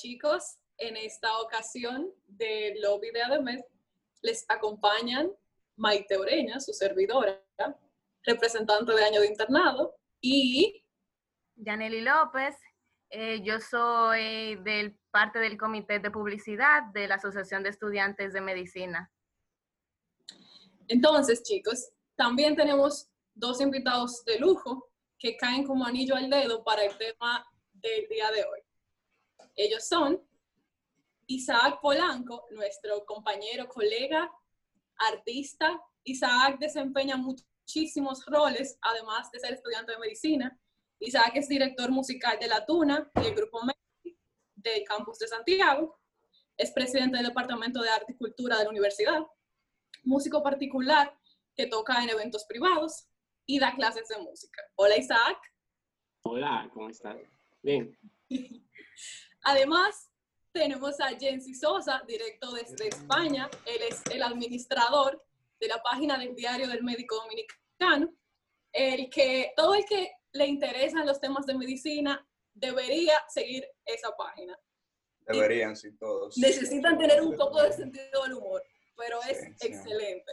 [0.00, 3.60] Chicos, en esta ocasión de Lobby de ADEMED
[4.22, 5.32] les acompañan
[5.76, 7.44] Maite Oreña, su servidora,
[8.22, 10.84] representante de año de internado, y
[11.56, 12.54] Yaneli López,
[13.10, 18.40] eh, yo soy del parte del comité de publicidad de la Asociación de Estudiantes de
[18.40, 19.10] Medicina.
[20.88, 26.84] Entonces, chicos, también tenemos dos invitados de lujo que caen como anillo al dedo para
[26.84, 28.60] el tema del día de hoy.
[29.56, 30.22] Ellos son
[31.26, 34.30] Isaac Polanco, nuestro compañero, colega,
[34.98, 35.80] artista.
[36.04, 40.58] Isaac desempeña muchísimos roles, además de ser estudiante de medicina.
[41.00, 44.18] Isaac es director musical de La Tuna, del Grupo Messi,
[44.54, 46.00] del campus de Santiago.
[46.56, 49.20] Es presidente del Departamento de Arte y Cultura de la universidad.
[50.02, 51.16] Músico particular
[51.54, 53.06] que toca en eventos privados
[53.46, 54.62] y da clases de música.
[54.74, 55.38] Hola Isaac.
[56.22, 57.16] Hola, ¿cómo estás?
[57.62, 57.96] Bien.
[59.42, 60.10] Además,
[60.52, 63.48] tenemos a Jensi Sosa, directo desde España.
[63.64, 65.24] Él es el administrador
[65.60, 68.12] de la página del Diario del Médico Dominicano.
[68.72, 74.58] El que, todo el que le interesan los temas de medicina debería seguir esa página.
[75.20, 76.36] Deberían, sí, todos.
[76.38, 78.62] Necesitan tener un poco de sentido del humor,
[78.96, 80.32] pero es Sí, excelente.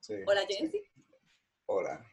[0.00, 0.14] Sí.
[0.26, 0.82] Hola, Jensi.
[1.66, 2.04] Hola,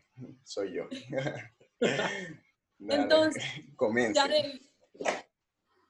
[0.44, 0.88] soy yo.
[1.80, 3.44] Dale, Entonces,
[3.76, 4.14] comience.
[4.14, 4.70] Yarel,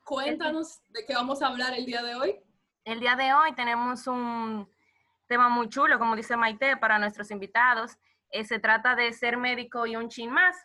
[0.03, 2.39] cuéntanos de qué vamos a hablar el día de hoy.
[2.83, 4.69] El día de hoy tenemos un
[5.27, 7.97] tema muy chulo, como dice Maite, para nuestros invitados.
[8.29, 10.55] Eh, se trata de ser médico y un chin más.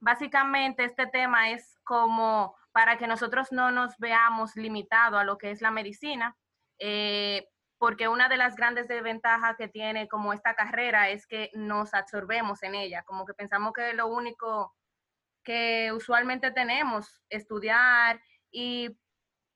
[0.00, 5.50] Básicamente, este tema es como para que nosotros no nos veamos limitados a lo que
[5.50, 6.36] es la medicina,
[6.78, 11.94] eh, porque una de las grandes desventajas que tiene como esta carrera es que nos
[11.94, 14.74] absorbemos en ella, como que pensamos que lo único
[15.44, 18.20] que usualmente tenemos, estudiar
[18.50, 18.98] y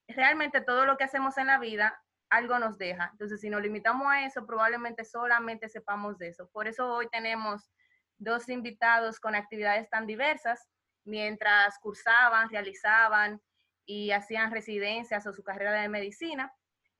[0.09, 3.11] realmente todo lo que hacemos en la vida, algo nos deja.
[3.13, 6.49] Entonces, si nos limitamos a eso, probablemente solamente sepamos de eso.
[6.51, 7.71] Por eso hoy tenemos
[8.19, 10.67] dos invitados con actividades tan diversas,
[11.05, 13.41] mientras cursaban, realizaban
[13.85, 16.55] y hacían residencias o su carrera de medicina.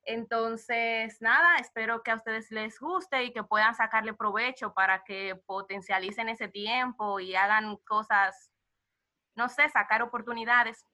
[0.05, 5.37] Entonces, nada, espero que a ustedes les guste y que puedan sacarle provecho para que
[5.45, 8.51] potencialicen ese tiempo y hagan cosas,
[9.35, 10.85] no sé, sacar oportunidades.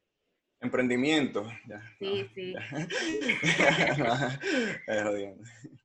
[0.62, 1.44] Emprendimiento.
[1.68, 2.54] Ya, Sí, no, sí.
[4.88, 4.88] ya.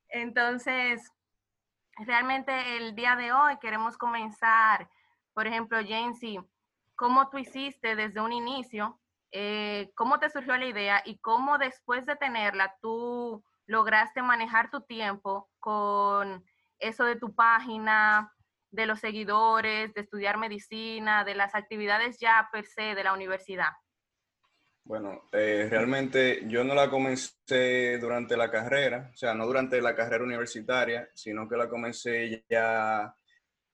[0.08, 1.10] Entonces,
[1.98, 4.88] realmente el día de hoy queremos comenzar,
[5.32, 6.38] por ejemplo, Jensi,
[6.96, 9.00] ¿cómo tú hiciste desde un inicio?
[9.32, 14.82] Eh, ¿Cómo te surgió la idea y cómo después de tenerla tú lograste manejar tu
[14.82, 16.44] tiempo con
[16.78, 18.32] eso de tu página,
[18.70, 23.72] de los seguidores, de estudiar medicina, de las actividades ya per se de la universidad?
[24.86, 29.94] Bueno, eh, realmente yo no la comencé durante la carrera, o sea, no durante la
[29.96, 33.16] carrera universitaria, sino que la comencé ya,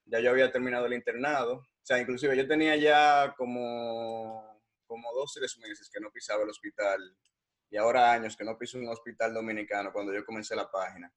[0.04, 1.54] ya yo había terminado el internado.
[1.56, 6.50] O sea, inclusive yo tenía ya como, como dos, tres meses que no pisaba el
[6.50, 7.00] hospital
[7.70, 11.12] y ahora años que no piso un hospital dominicano cuando yo comencé la página.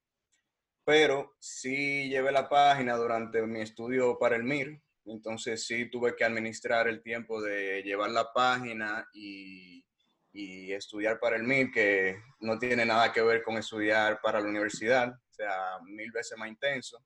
[0.84, 6.24] Pero sí llevé la página durante mi estudio para el MIR, entonces sí tuve que
[6.24, 9.84] administrar el tiempo de llevar la página y,
[10.32, 14.48] y estudiar para el MIR, que no tiene nada que ver con estudiar para la
[14.48, 16.98] universidad, o sea, mil veces más intenso.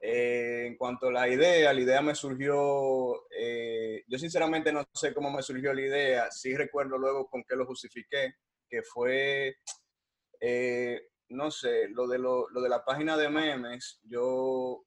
[0.00, 5.14] Eh, en cuanto a la idea, la idea me surgió, eh, yo sinceramente no sé
[5.14, 8.34] cómo me surgió la idea, sí recuerdo luego con qué lo justifiqué,
[8.68, 9.56] que fue,
[10.40, 14.84] eh, no sé, lo de, lo, lo de la página de memes, yo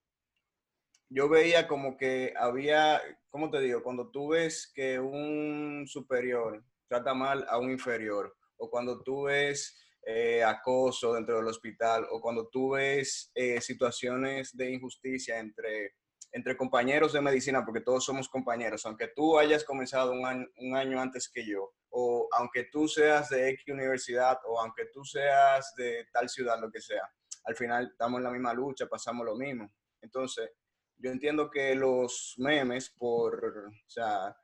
[1.09, 3.83] yo veía como que había, ¿cómo te digo?
[3.83, 9.77] Cuando tú ves que un superior trata mal a un inferior, o cuando tú ves
[10.05, 15.95] eh, acoso dentro del hospital, o cuando tú ves eh, situaciones de injusticia entre,
[16.31, 20.75] entre compañeros de medicina, porque todos somos compañeros, aunque tú hayas comenzado un año, un
[20.75, 25.73] año antes que yo, o aunque tú seas de X universidad, o aunque tú seas
[25.77, 27.03] de tal ciudad, lo que sea,
[27.45, 29.71] al final estamos en la misma lucha, pasamos lo mismo.
[30.01, 30.51] Entonces,
[30.97, 34.35] yo entiendo que los memes, por, o sea,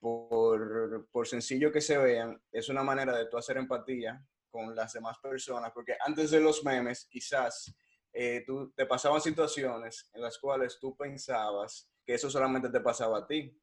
[0.00, 5.18] por, sencillo que se vean, es una manera de tú hacer empatía con las demás
[5.18, 7.74] personas, porque antes de los memes, quizás
[8.12, 13.18] eh, tú, te pasaban situaciones en las cuales tú pensabas que eso solamente te pasaba
[13.18, 13.56] a ti,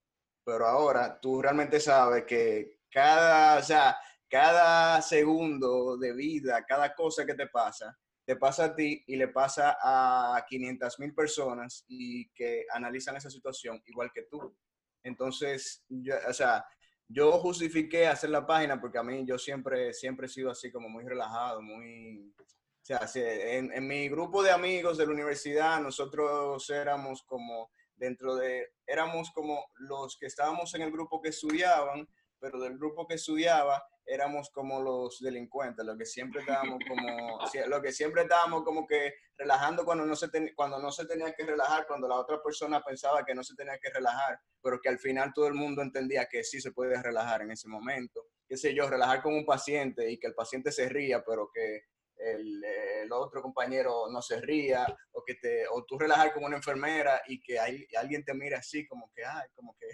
[0.44, 3.97] pero ahora tú realmente sabes que cada, o sea,
[4.30, 7.97] cada segundo de vida, cada cosa que te pasa,
[8.29, 13.31] te pasa a ti y le pasa a 500 mil personas y que analizan esa
[13.31, 14.55] situación igual que tú.
[15.01, 16.63] Entonces, yo, o sea,
[17.07, 20.89] yo justifiqué hacer la página porque a mí yo siempre, siempre he sido así como
[20.89, 22.31] muy relajado, muy...
[22.37, 28.35] O sea, en, en mi grupo de amigos de la universidad, nosotros éramos como dentro
[28.35, 32.07] de, éramos como los que estábamos en el grupo que estudiaban,
[32.39, 37.81] pero del grupo que estudiaba éramos como los delincuentes, lo que siempre estábamos como, lo
[37.81, 41.85] que siempre estábamos como que relajando cuando no, se cuando no se tenía que relajar,
[41.85, 45.31] cuando la otra persona pensaba que no se tenía que relajar, pero que al final
[45.33, 48.25] todo el mundo entendía que sí se puede relajar en ese momento.
[48.47, 51.83] Qué sé yo, relajar con un paciente y que el paciente se ría, pero que
[52.17, 57.21] el, otro compañero no se ría, o que te, o tú relajar con una enfermera
[57.27, 59.88] y que hay, alguien te mire así como que, ay, como que,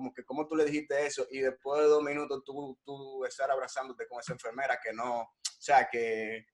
[0.00, 1.26] como que, ¿cómo tú le dijiste eso?
[1.30, 5.30] Y después de dos minutos tú, tú estar abrazándote con esa enfermera que no, o
[5.58, 6.46] sea, que,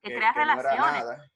[0.00, 0.10] que.
[0.10, 0.18] No
[0.60, 1.32] era nada.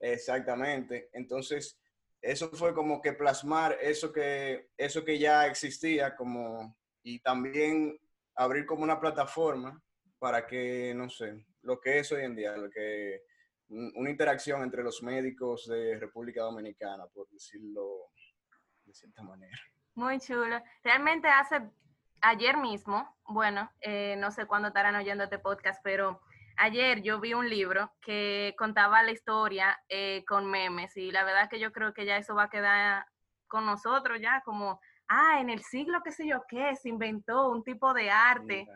[0.00, 1.08] Exactamente.
[1.12, 1.78] Entonces,
[2.20, 7.96] eso fue como que plasmar eso que, eso que ya existía como, y también
[8.34, 9.80] abrir como una plataforma
[10.18, 13.22] para que, no sé, lo que es hoy en día, lo que
[13.68, 18.10] una interacción entre los médicos de República Dominicana, por decirlo
[18.84, 19.62] de cierta manera.
[19.94, 20.62] Muy chulo.
[20.82, 21.62] Realmente hace
[22.20, 26.20] ayer mismo, bueno, eh, no sé cuándo estarán oyendo este podcast, pero
[26.56, 31.48] ayer yo vi un libro que contaba la historia eh, con memes y la verdad
[31.48, 33.06] que yo creo que ya eso va a quedar
[33.48, 37.64] con nosotros ya como, ah, en el siglo qué sé yo qué, se inventó un
[37.64, 38.66] tipo de arte.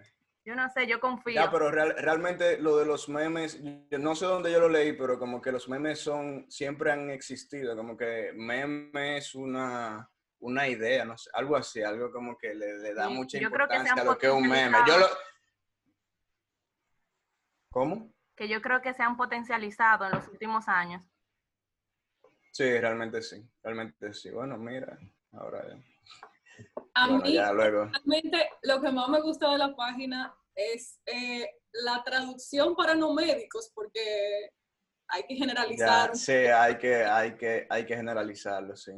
[0.46, 1.36] Yo no sé, yo confío.
[1.36, 5.40] Ya, pero realmente lo de los memes, no sé dónde yo lo leí, pero como
[5.40, 11.16] que los memes son, siempre han existido, como que meme es una, una idea, no
[11.16, 14.48] sé, algo así, algo como que le, da mucha importancia a lo que es un
[14.48, 14.78] meme.
[14.86, 15.06] Yo lo...
[17.70, 18.12] ¿Cómo?
[18.36, 21.02] Que yo creo que se han potencializado en los últimos años.
[22.52, 24.30] Sí, realmente sí, realmente sí.
[24.30, 24.98] Bueno, mira,
[25.32, 25.76] ahora...
[26.94, 32.76] A mí, realmente, lo que más me gusta de la página es eh, la traducción
[32.76, 34.52] para no médicos, porque
[35.08, 36.16] hay que generalizar.
[36.16, 38.92] sí, hay que, hay, que, hay que generalizarlo, sí.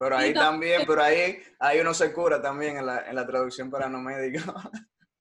[0.00, 3.70] Pero ahí también, pero ahí, ahí uno se cura también en la, en la traducción
[3.70, 4.42] para no médicos.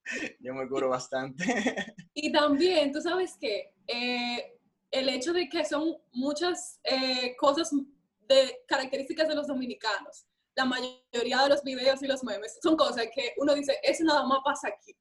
[0.39, 1.43] Yo me curo bastante.
[2.13, 4.57] Y también, tú sabes que eh,
[4.89, 7.71] el hecho de que son muchas eh, cosas
[8.27, 10.25] de características de los dominicanos
[10.59, 14.25] la mayoría de los videos y los memes son cosas que uno dice, eso nada
[14.25, 14.95] más pasa aquí.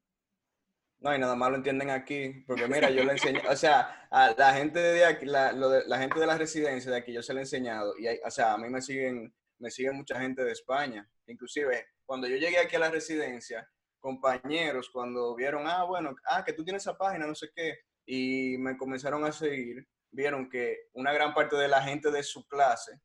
[0.99, 4.31] No, y nada más lo entienden aquí, porque mira, yo le enseño, o sea, a
[4.37, 7.39] la gente de aquí, la, la gente de la residencia de aquí, yo se lo
[7.39, 10.51] he enseñado, y hay, o sea, a mí me siguen, me siguen mucha gente de
[10.51, 13.69] España, inclusive cuando yo llegué aquí a la residencia,
[13.99, 18.57] compañeros cuando vieron, ah, bueno, ah, que tú tienes esa página, no sé qué, y
[18.57, 22.99] me comenzaron a seguir, vieron que una gran parte de la gente de su clase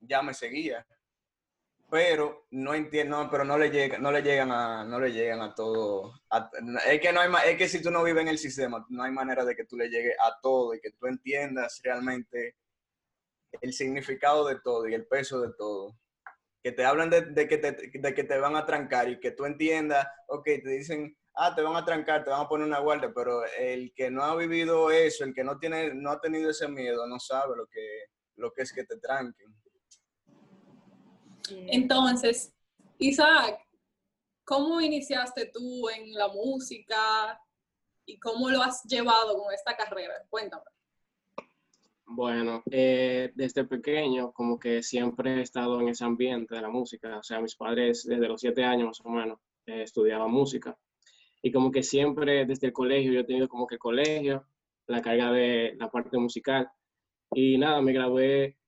[0.00, 0.84] ya me seguía
[1.90, 6.14] pero no entiendo, pero no le no le llegan a, no le llegan a todo.
[6.86, 9.10] es que no hay, es que si tú no vives en el sistema, no hay
[9.10, 12.56] manera de que tú le llegues a todo y que tú entiendas realmente
[13.60, 15.96] el significado de todo y el peso de todo.
[16.62, 19.46] Que te hablan de, que, te, de que te van a trancar y que tú
[19.46, 23.12] entiendas, ok, te dicen, ah, te van a trancar, te van a poner una guardia,
[23.14, 26.68] pero el que no ha vivido eso, el que no tiene, no ha tenido ese
[26.68, 28.04] miedo, no sabe lo que,
[28.36, 29.54] lo que es que te tranquen.
[31.50, 32.52] Entonces,
[32.98, 33.58] Isaac,
[34.44, 37.40] ¿cómo iniciaste tú en la música
[38.04, 40.14] y cómo lo has llevado con esta carrera?
[40.28, 40.69] Cuéntame.
[42.20, 47.16] Bueno, eh, desde pequeño como que siempre he estado en ese ambiente de la música.
[47.16, 50.76] O sea, mis padres desde los siete años más o menos eh, estudiaban música.
[51.40, 54.44] Y como que siempre desde el colegio yo he tenido como que el colegio,
[54.86, 56.68] la carga de la parte musical.
[57.34, 58.58] Y nada, me gradué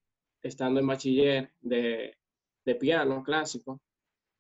[0.43, 2.17] estando en bachiller de
[2.65, 3.83] de piano clásico.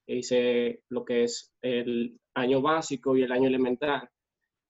[0.06, 4.08] Hice lo que es el año básico y el año elemental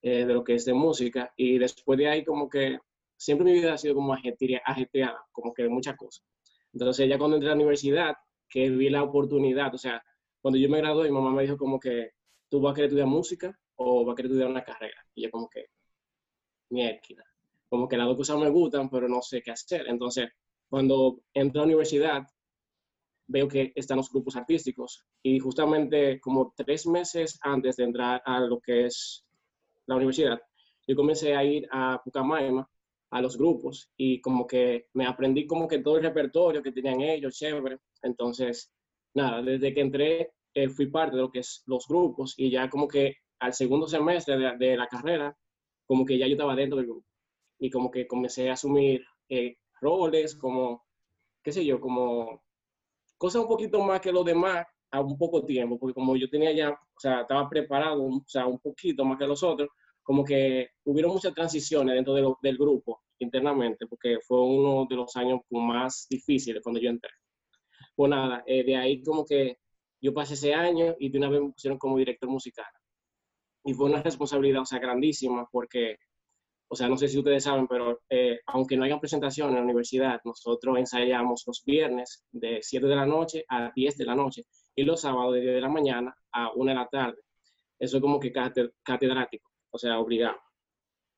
[0.03, 1.33] eh, de lo que es de música.
[1.37, 2.81] Y después de ahí como que
[3.23, 6.25] siempre mi vida ha sido como ajetreada, como que de muchas cosas.
[6.73, 8.17] Entonces ya cuando entré a la universidad,
[8.49, 10.03] que vi la oportunidad, o sea,
[10.41, 12.11] cuando yo me gradué, mi mamá me dijo como que
[12.49, 15.07] tú vas a querer estudiar música o vas a querer estudiar una carrera.
[15.15, 15.67] Y yo como que,
[16.71, 17.01] mierda,
[17.69, 19.87] como que las dos cosas me gustan, pero no sé qué hacer.
[19.89, 20.29] Entonces,
[20.69, 22.27] cuando entré a la universidad,
[23.29, 25.05] veo que están los grupos artísticos.
[25.23, 29.25] Y justamente como tres meses antes de entrar a lo que es
[29.87, 30.41] la universidad,
[30.87, 32.69] yo comencé a ir a Pucamaima,
[33.13, 37.03] a los grupos, y como que me aprendí como que todo el repertorio que tenían
[37.03, 37.79] ellos, chévere.
[38.03, 38.73] Entonces,
[39.15, 42.71] nada, desde que entré, eh, fui parte de lo que es los grupos y ya
[42.71, 45.37] como que al segundo semestre de, la carrera,
[45.87, 47.07] como que ya yo estaba dentro del grupo.
[47.59, 50.85] Y como que comencé a asumir eh, roles, como,
[51.43, 52.43] qué sé yo, como
[53.19, 56.53] cosas un poquito más que los demás a un poco tiempo, porque como yo tenía
[56.53, 59.69] ya, o sea, estaba preparado, o sea, un poquito más que los otros,
[60.03, 65.41] como que hubieron muchas transiciones dentro del grupo internamente, porque fue uno de los años
[65.51, 67.11] más difíciles cuando yo entré.
[67.95, 69.59] Pues nada, eh, de ahí como que
[70.01, 72.67] yo pasé ese año y de una vez me pusieron como director musical.
[73.65, 75.97] Y fue una responsabilidad, o sea, grandísima, porque,
[76.69, 79.63] o sea, no sé si ustedes saben, pero eh, aunque no haya presentación en la
[79.63, 84.43] universidad, nosotros ensayamos los viernes de 7 de la noche a 10 de la noche
[84.75, 87.23] y los sábados de 10 de la mañana a 1 de la tarde.
[87.79, 90.37] Eso es como que catedrático, o sea, obligado.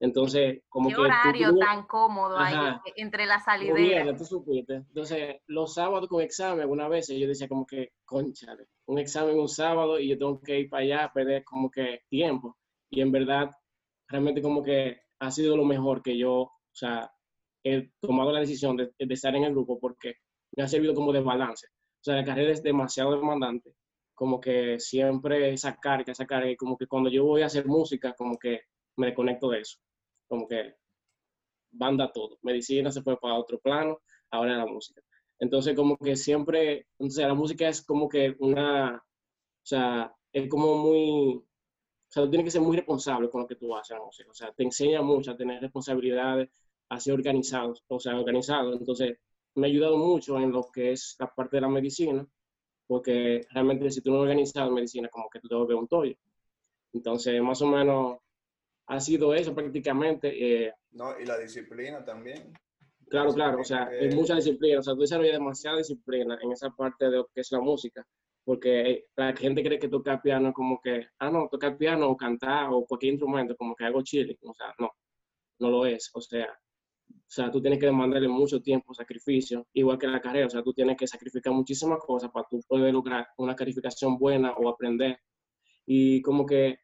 [0.01, 2.55] Entonces, como ¿Qué horario tan cómodo ahí
[2.97, 4.15] entre la salida?
[4.17, 4.75] tú supiste.
[4.75, 9.49] Entonces, los sábados con examen, algunas veces yo decía como que, conchale, un examen un
[9.49, 12.57] sábado y yo tengo que ir para allá a perder como que tiempo.
[12.91, 13.51] Y en verdad,
[14.09, 17.11] realmente como que ha sido lo mejor que yo, o sea,
[17.65, 20.17] he tomado la decisión de, de estar en el grupo porque
[20.57, 21.69] me ha servido como de balance.
[21.69, 23.75] O sea, la carrera es demasiado demandante.
[24.14, 28.14] Como que siempre esa carga, esa carga, como que cuando yo voy a hacer música,
[28.14, 28.62] como que
[28.97, 29.78] me desconecto de eso
[30.26, 30.75] como que
[31.73, 32.38] banda todo.
[32.42, 35.02] Medicina se fue para otro plano, ahora la música.
[35.38, 40.76] Entonces, como que siempre, entonces la música es como que una, o sea, es como
[40.76, 41.44] muy, o
[42.09, 44.30] sea, tú tienes que ser muy responsable con lo que tú haces la música.
[44.30, 46.50] O sea, te enseña mucho a tener responsabilidades,
[46.88, 48.75] a ser organizado, o sea, organizado.
[48.75, 49.18] Entonces,
[49.56, 52.26] me ha ayudado mucho en lo que es la parte de la medicina,
[52.87, 56.14] porque realmente si tú no organizas medicina, como que tú te vuelves un toyo.
[56.93, 58.19] Entonces, más o menos,
[58.87, 60.67] ha sido eso prácticamente.
[60.67, 62.53] Eh, no, y la disciplina también.
[63.09, 66.71] Claro, claro, o sea, es mucha disciplina, o sea, tú desarrollas demasiada disciplina en esa
[66.71, 68.05] parte de lo que es la música,
[68.45, 72.17] porque la gente cree que tocar piano es como que, ah, no, tocar piano o
[72.17, 74.91] cantar o cualquier instrumento, como que algo chile, o sea, no,
[75.61, 76.49] no lo es, o sea,
[77.11, 80.63] o sea, tú tienes que demandarle mucho tiempo, sacrificio, igual que la carrera, o sea,
[80.63, 85.19] tú tienes que sacrificar muchísimas cosas para tú poder lograr una calificación buena o aprender.
[85.87, 86.79] Y como que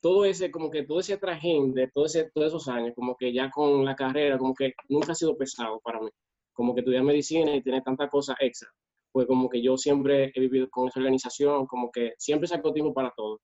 [0.00, 3.32] todo ese, como que todo ese trajín de todo ese, todos esos años, como que
[3.32, 6.10] ya con la carrera, como que nunca ha sido pesado para mí.
[6.52, 8.68] Como que estudiar medicina y tener tantas cosas extra.
[9.12, 12.94] Pues como que yo siempre he vivido con esa organización, como que siempre saco tiempo
[12.94, 13.40] para todo.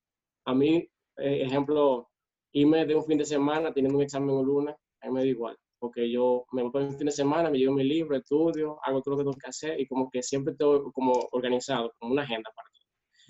[0.47, 0.88] A mí,
[1.19, 2.11] eh, ejemplo,
[2.52, 5.26] irme de un fin de semana teniendo un examen un lunes, a mí me da
[5.26, 5.57] igual.
[5.84, 9.18] Porque yo me voy un fin de semana, me llevo mi libro, estudio, hago todo
[9.18, 12.66] que tengo que hacer y como que siempre estoy como organizado, como una agenda para
[12.72, 12.86] todo.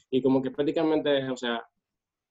[0.08, 1.66] Y como que prácticamente, o sea,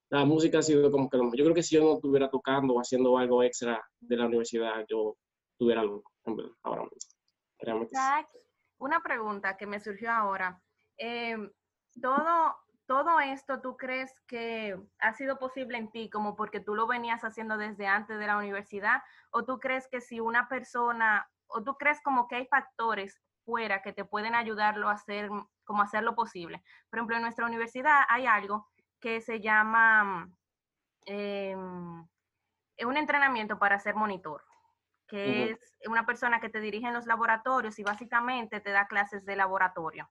[0.07, 1.37] la música ha sido como que lo mejor.
[1.39, 4.85] Yo creo que si yo no estuviera tocando o haciendo algo extra de la universidad,
[4.89, 5.17] yo
[5.51, 6.09] estuviera loco,
[6.63, 6.97] ahora mismo.
[8.77, 10.57] una pregunta que me surgió ahora.
[10.95, 11.51] Em,
[12.01, 16.87] todo, todo esto, ¿tú crees que ha sido posible en ti como porque tú lo
[16.87, 19.01] venías haciendo desde antes de la universidad?
[19.31, 23.81] ¿O tú crees que si una persona, o tú crees como que hay factores fuera
[23.81, 25.29] que te pueden ayudarlo a hacer,
[25.63, 26.63] como hacerlo posible?
[26.89, 28.67] Por ejemplo, en nuestra universidad hay algo
[28.99, 30.29] que se llama
[31.05, 34.43] eh, un entrenamiento para ser monitor,
[35.07, 39.25] que es una persona que te dirige en los laboratorios y básicamente te da clases
[39.25, 40.09] de laboratorio.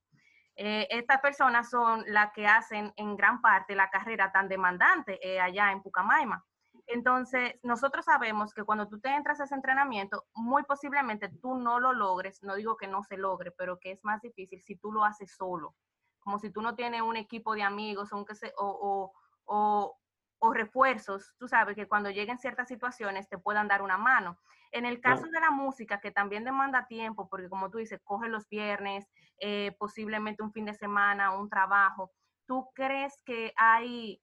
[0.56, 5.40] Eh, estas personas son las que hacen en gran parte la carrera tan demandante eh,
[5.40, 6.44] allá en Pucamaima.
[6.86, 11.80] Entonces, nosotros sabemos que cuando tú te entras a ese entrenamiento, muy posiblemente tú no
[11.80, 14.92] lo logres, no digo que no se logre, pero que es más difícil si tú
[14.92, 15.74] lo haces solo
[16.22, 18.24] como si tú no tienes un equipo de amigos o,
[18.58, 19.12] o,
[19.44, 19.98] o,
[20.38, 24.38] o, refuerzos, tú sabes que cuando lleguen ciertas situaciones te puedan dar una mano.
[24.70, 28.28] En el caso de la música, que también demanda tiempo, porque como tú dices, coge
[28.28, 29.06] los viernes,
[29.38, 32.12] eh, posiblemente un fin de semana, un trabajo,
[32.46, 34.22] ¿tú crees que hay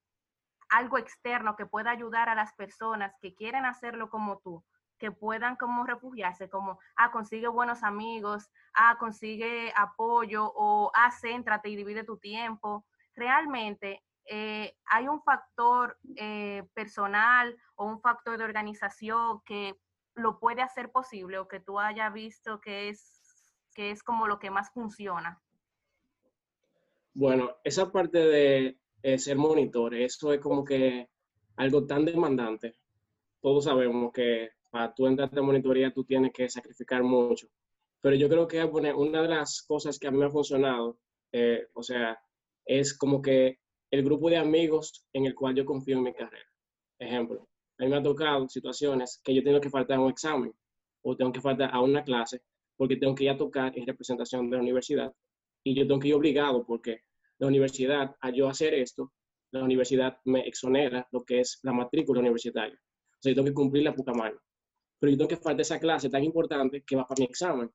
[0.69, 4.63] algo externo que pueda ayudar a las personas que quieren hacerlo como tú?
[4.99, 11.69] que puedan como refugiarse, como, ah, consigue buenos amigos, ah, consigue apoyo o, ah, céntrate
[11.69, 12.85] y divide tu tiempo.
[13.15, 19.73] Realmente eh, hay un factor eh, personal o un factor de organización que
[20.15, 23.18] lo puede hacer posible o que tú hayas visto que es,
[23.73, 25.41] que es como lo que más funciona.
[27.13, 31.09] Bueno, esa parte de eh, ser monitor, eso es como que
[31.57, 32.75] algo tan demandante.
[33.41, 37.47] Todos sabemos que para tú entrar a monitoría tú tienes que sacrificar mucho.
[38.01, 40.97] Pero yo creo que una de las cosas que a mí me ha funcionado,
[41.31, 42.17] eh, o sea,
[42.65, 43.59] es como que
[43.91, 46.47] el grupo de amigos en el cual yo confío en mi carrera.
[46.99, 47.47] Ejemplo,
[47.77, 50.53] a mí me ha tocado situaciones que yo tengo que faltar a un examen
[51.01, 52.41] o tengo que faltar a una clase
[52.79, 55.13] porque tengo que ir a tocar en representación de la universidad
[55.65, 57.01] y yo tengo que ir obligado porque
[57.37, 59.11] la universidad, a yo hacer esto,
[59.51, 62.75] la universidad me exonera lo que es la matrícula universitaria.
[62.75, 64.39] O sea, yo tengo que cumplir la poca mano.
[64.97, 67.69] Pero yo tengo que faltar esa clase tan importante que va para mi examen.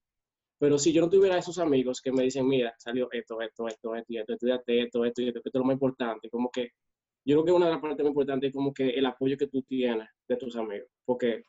[0.59, 3.95] Pero si yo no tuviera esos amigos que me dicen, mira, salió esto, esto, esto,
[3.95, 6.71] esto, esto, estudiate esto, esto, esto, esto es lo más importante, como que
[7.27, 9.49] yo creo que una de las partes más importantes es como que el apoyo que
[9.49, 11.45] tú tienes de tus amigos, porque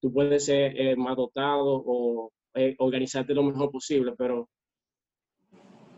[0.00, 4.48] tú puedes ser eh, más dotado o eh, organizarte lo mejor posible, pero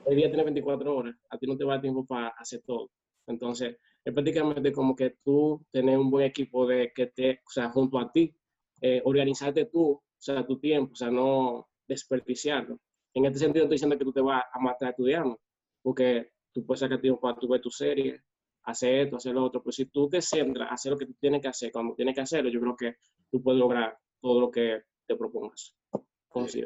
[0.07, 2.63] el día tiene 24 horas, a ti no te va a dar tiempo para hacer
[2.67, 2.91] todo.
[3.27, 7.71] Entonces, es prácticamente como que tú tenés un buen equipo de que te, o sea,
[7.71, 8.35] junto a ti,
[8.81, 12.79] eh, organizarte tú, o sea, tu tiempo, o sea, no desperdiciarlo.
[13.15, 15.39] En este sentido, estoy diciendo que tú te vas a matar estudiando,
[15.83, 18.21] porque tú puedes sacar tiempo para tu ver tu serie,
[18.65, 21.41] hacer esto, hacer lo otro, pero si tú te centras hacer lo que tú tienes
[21.41, 22.97] que hacer cuando tienes que hacerlo, yo creo que
[23.31, 25.75] tú puedes lograr todo lo que te propongas.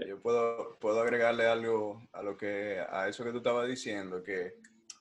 [0.07, 4.55] Yo puedo, puedo agregarle algo a lo que a eso que tú estabas diciendo, que,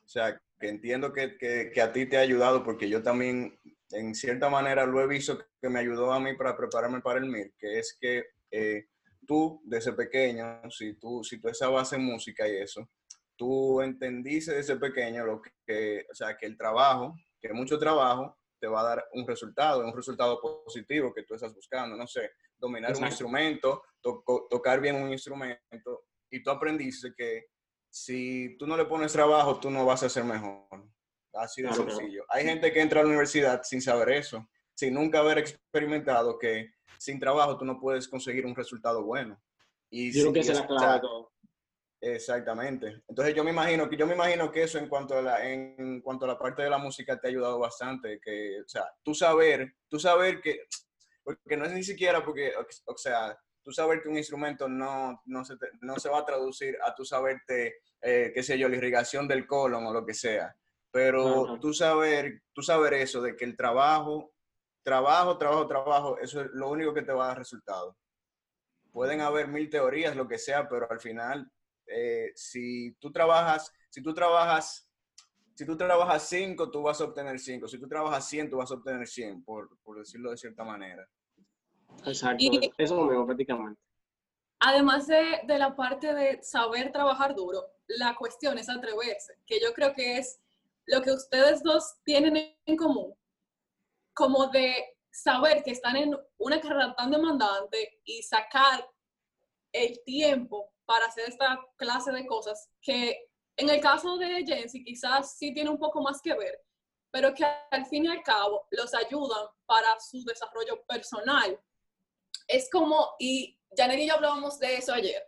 [0.03, 3.60] o sea, que entiendo que, que, que, a ti te ha ayudado porque yo también,
[3.91, 7.25] en cierta manera, lo he visto que me ayudó a mí para prepararme para el
[7.25, 8.88] MIR, que es que eh,
[9.27, 12.89] tú, desde pequeño, si tú, si tú esa base en música y eso,
[13.36, 18.67] tú entendiste desde pequeño lo que, o sea, que el trabajo, que mucho trabajo te
[18.67, 22.95] va a dar un resultado, un resultado positivo que tú estás buscando, no sé, dominar
[22.95, 27.47] un instrumento, tocar bien un instrumento, y tú aprendiste que
[27.89, 30.67] si tú no le pones trabajo, tú no vas a ser mejor.
[31.33, 32.25] Así de sencillo.
[32.29, 36.74] Hay gente que entra a la universidad sin saber eso, sin nunca haber experimentado que
[36.97, 39.41] sin trabajo tú no puedes conseguir un resultado bueno.
[39.89, 41.35] Y yo creo que es la clave todo.
[42.07, 43.01] Exactamente.
[43.07, 46.01] Entonces yo me imagino que yo me imagino que eso en cuanto a la en
[46.01, 49.15] cuanto a la parte de la música te ha ayudado bastante, que o sea, tú
[49.15, 50.67] saber, tú saber que
[51.24, 52.53] porque no es ni siquiera porque
[52.85, 56.77] o sea, tú saber que un instrumento no, no, se, no se va a traducir
[56.85, 60.55] a tú saberte, eh, qué sé yo, la irrigación del colon o lo que sea.
[60.91, 64.31] Pero tú saber, tú saber eso, de que el trabajo,
[64.83, 67.97] trabajo, trabajo, trabajo, eso es lo único que te va a dar resultado.
[68.91, 71.51] Pueden haber mil teorías, lo que sea, pero al final
[71.88, 74.88] eh, si tú trabajas, si tú trabajas,
[75.54, 77.67] si tú trabajas 5, tú vas a obtener 5.
[77.67, 81.08] Si tú trabajas 100, tú vas a obtener 100, por, por decirlo de cierta manera.
[82.06, 83.80] Exacto, y, eso lo mismo prácticamente.
[84.60, 89.74] Además de, de, la parte de saber trabajar duro, la cuestión es atreverse, que yo
[89.74, 90.39] creo que es
[90.88, 93.13] lo que ustedes dos tienen en común,
[94.13, 98.86] como de saber que están en una carrera tan demandante y sacar
[99.75, 105.38] el tiempo para hacer esta clase de cosas que en el caso de Jensi quizás
[105.38, 106.61] sí tiene un poco más que ver,
[107.11, 111.59] pero que al fin y al cabo los ayudan para su desarrollo personal.
[112.47, 115.23] Es como, y Janet y yo hablábamos de eso ayer,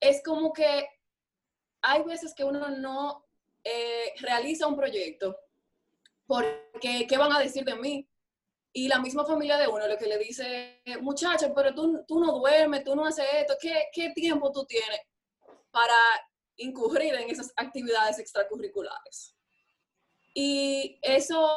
[0.00, 0.88] es como que
[1.82, 3.26] hay veces que uno no
[3.64, 5.36] eh, realiza un proyecto
[6.26, 8.06] porque, ¿qué van a decir de mí?
[8.72, 12.32] Y la misma familia de uno lo que le dice, muchacho, pero tú, tú no
[12.32, 15.00] duermes, tú no haces esto, ¿qué, ¿qué tiempo tú tienes
[15.70, 15.94] para
[16.56, 19.34] incurrir en esas actividades extracurriculares?
[20.34, 21.50] Y eso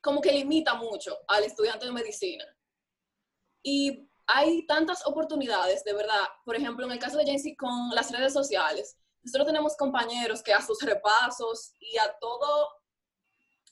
[0.00, 2.44] como que limita mucho al estudiante de medicina.
[3.62, 6.26] Y hay tantas oportunidades, de verdad.
[6.44, 10.52] Por ejemplo, en el caso de Jency con las redes sociales, nosotros tenemos compañeros que
[10.52, 12.68] a sus repasos y a todo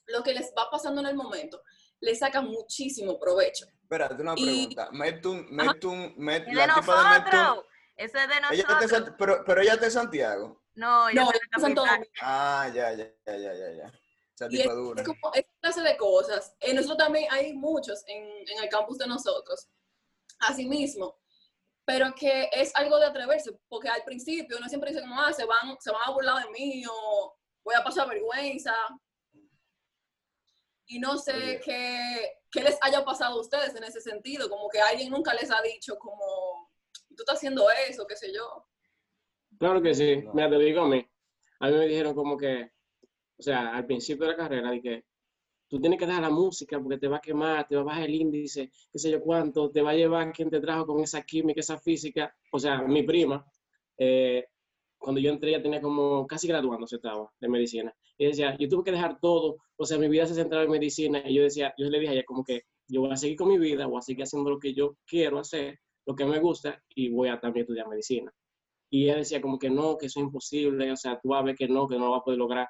[0.06, 1.62] lo que les va pasando en el momento,
[2.00, 3.66] le saca muchísimo provecho.
[3.82, 4.90] Espérate, una pregunta.
[4.92, 7.64] Metun, Metun, Metun, la de tipa de Metun.
[7.96, 8.92] Eso es de nosotros.
[8.92, 10.62] Ella pero, pero ella es de Santiago.
[10.74, 11.84] No, ella no, es de Santo
[12.20, 13.72] Ah, ya, ya, ya, ya, ya.
[13.72, 13.92] ya.
[14.34, 16.54] Esa y es, es, como esta clase de cosas.
[16.60, 19.68] Eh, nosotros también hay muchos en, en el campus de nosotros.
[20.40, 21.18] Asimismo.
[21.86, 25.46] Pero que es algo de atreverse, porque al principio uno siempre dice como, ah, se
[25.46, 28.74] van, se van a burlar de mí o voy a pasar vergüenza,
[30.86, 34.80] y no sé qué, qué, les haya pasado a ustedes en ese sentido, como que
[34.80, 36.70] alguien nunca les ha dicho como,
[37.08, 38.66] tú estás haciendo eso, qué sé yo.
[39.58, 41.04] Claro que sí, me te digo a mí.
[41.60, 42.70] A mí me dijeron como que,
[43.38, 45.04] o sea, al principio de la carrera, de que
[45.68, 48.04] tú tienes que dejar la música porque te va a quemar, te va a bajar
[48.04, 51.22] el índice, qué sé yo cuánto, te va a llevar quien te trajo con esa
[51.22, 52.34] química, esa física.
[52.52, 53.44] O sea, mi prima,
[53.98, 54.46] eh,
[54.98, 57.94] cuando yo entré ya tenía como casi graduándose estaba de medicina.
[58.18, 61.22] Y decía, yo tuve que dejar todo, o sea, mi vida se centraba en medicina.
[61.24, 63.48] Y yo decía, yo le dije a ella como que yo voy a seguir con
[63.48, 66.82] mi vida, voy a seguir haciendo lo que yo quiero hacer, lo que me gusta,
[66.94, 68.32] y voy a también estudiar medicina.
[68.90, 71.54] Y ella decía como que no, que eso es imposible, o sea, tú vas a
[71.54, 72.68] que no, que no lo vas a poder lograr.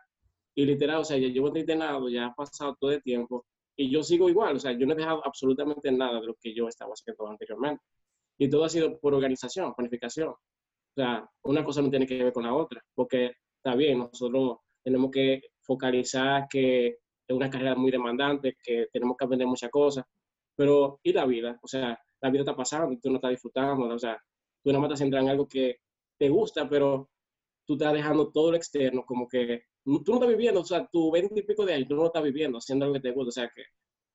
[0.54, 3.44] Y literal, o sea, yo llevo internado, ya ha pasado todo el tiempo,
[3.76, 6.54] y yo sigo igual, o sea, yo no he dejado absolutamente nada de lo que
[6.54, 7.82] yo estaba haciendo anteriormente.
[8.38, 10.28] Y todo ha sido por organización, planificación.
[10.30, 10.38] O
[10.94, 15.10] sea, una cosa no tiene que ver con la otra, porque está bien, nosotros tenemos
[15.10, 20.04] que focalizar que es una carrera muy demandante, que tenemos que aprender muchas cosas,
[20.54, 21.58] pero ¿y la vida?
[21.60, 24.16] O sea, la vida está pasando y tú no estás disfrutando, o sea,
[24.62, 25.78] tú no estás centrado en algo que
[26.16, 27.10] te gusta, pero
[27.66, 31.10] tú estás dejando todo lo externo, como que tú no estás viviendo, o sea, tu
[31.10, 33.28] 20 y pico de años, tú no lo estás viviendo, haciendo lo que te gusta,
[33.28, 33.64] o sea, que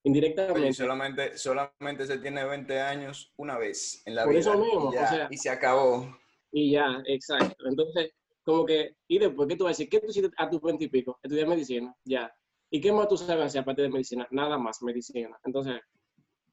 [0.04, 0.72] indirectamente.
[0.72, 4.40] solamente, solamente se tiene 20 años una vez en la por vida.
[4.40, 6.16] eso mismo, y, ya, o sea, y se acabó.
[6.50, 7.68] y ya, exacto.
[7.68, 8.10] Entonces,
[8.44, 9.88] como que, y después, ¿qué tú vas a decir?
[9.88, 11.18] ¿Qué tú hiciste a tus 20 y pico?
[11.22, 12.32] Estudiar medicina, ya.
[12.70, 14.26] ¿Y qué más tú sabes hacer aparte de medicina?
[14.30, 15.38] Nada más, medicina.
[15.44, 15.80] Entonces,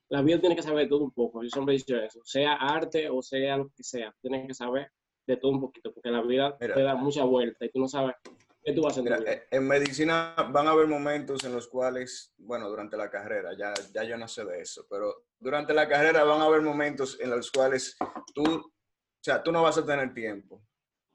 [0.10, 1.44] la vida tiene que saber de todo un poco.
[1.44, 2.20] Yo siempre he dicho eso.
[2.24, 4.92] Sea arte o sea lo que sea, tienes que saber
[5.26, 6.74] de todo un poquito, porque la vida Mira.
[6.74, 8.16] te da mucha vuelta y tú no sabes
[8.64, 12.34] qué tú vas a Mira, eh, en medicina van a haber momentos en los cuales,
[12.38, 16.24] bueno, durante la carrera, ya, ya yo no sé de eso, pero durante la carrera
[16.24, 17.96] van a haber momentos en los cuales
[18.34, 18.72] tú, o
[19.22, 20.64] sea, tú no vas a tener tiempo.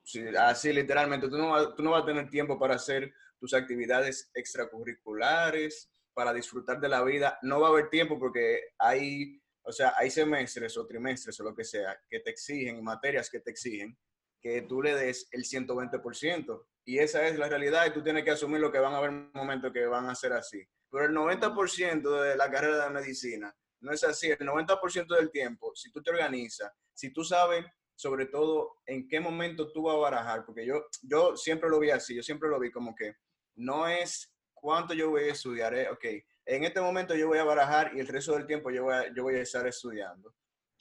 [0.04, 4.30] Sí, así literalmente, tú no, tú no vas a tener tiempo para hacer tus actividades
[4.34, 7.38] extracurriculares, para disfrutar de la vida.
[7.42, 11.54] No va a haber tiempo porque hay, o sea, hay semestres o trimestres o lo
[11.54, 13.98] que sea que te exigen, materias que te exigen,
[14.40, 16.66] que tú le des el 120%.
[16.84, 19.10] Y esa es la realidad y tú tienes que asumir lo que van a haber
[19.32, 20.62] momentos que van a ser así.
[20.90, 24.30] Pero el 90% de la carrera de medicina no es así.
[24.30, 29.20] El 90% del tiempo, si tú te organizas, si tú sabes sobre todo en qué
[29.20, 32.58] momento tú vas a barajar, porque yo, yo siempre lo vi así, yo siempre lo
[32.58, 33.14] vi como que
[33.56, 36.04] no es cuánto yo voy a estudiar, eh, ok,
[36.46, 39.14] en este momento yo voy a barajar y el resto del tiempo yo voy a,
[39.14, 40.34] yo voy a estar estudiando.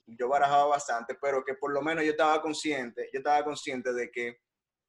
[0.05, 4.11] Yo barajaba bastante, pero que por lo menos yo estaba consciente, yo estaba consciente de
[4.11, 4.39] que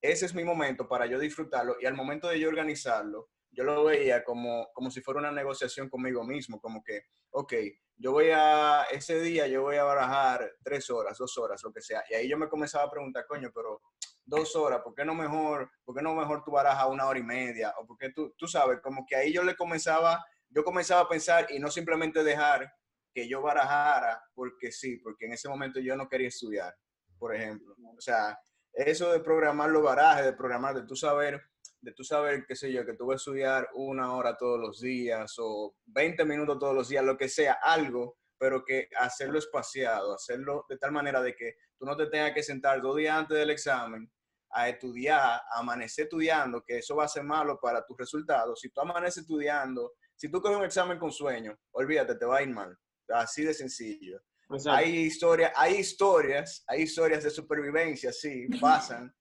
[0.03, 3.85] ese es mi momento para yo disfrutarlo y al momento de yo organizarlo, yo lo
[3.85, 7.05] veía como, como si fuera una negociación conmigo mismo, como que,
[7.35, 7.53] ok,
[7.97, 11.81] yo voy a, ese día yo voy a barajar tres horas, dos horas, lo que
[11.81, 12.05] sea.
[12.09, 13.83] Y ahí yo me comenzaba a preguntar, coño, pero
[14.25, 17.25] dos horas, ¿por qué no mejor, por qué no mejor tú barajas una hora y
[17.25, 17.75] media?
[17.81, 21.49] O porque tú, tú sabes, como que ahí yo le comenzaba, yo comenzaba a pensar
[21.51, 22.73] y no simplemente dejar
[23.13, 26.75] que yo barajara porque sí, porque en ese momento yo no quería estudiar,
[27.19, 27.75] por ejemplo.
[27.97, 28.39] O sea,
[28.73, 31.43] eso de programar los barajes, de programar, de tú saber,
[31.85, 34.81] de tú saber, qué sé yo, que tú vas a estudiar una hora todos los
[34.81, 40.15] días o 20 minutos todos los días, lo que sea, algo, pero que hacerlo espaciado,
[40.15, 43.37] hacerlo de tal manera de que tú no te tengas que sentar dos días antes
[43.37, 44.11] del examen
[44.51, 48.61] a estudiar, a amanecer estudiando, que eso va a ser malo para tus resultados.
[48.61, 52.43] Si tú amaneces estudiando, si tú coges un examen con sueño, olvídate, te va a
[52.43, 52.77] ir mal.
[53.09, 54.21] Así de sencillo.
[54.67, 59.13] Hay historias, hay historias, hay historias de supervivencia, sí, pasan,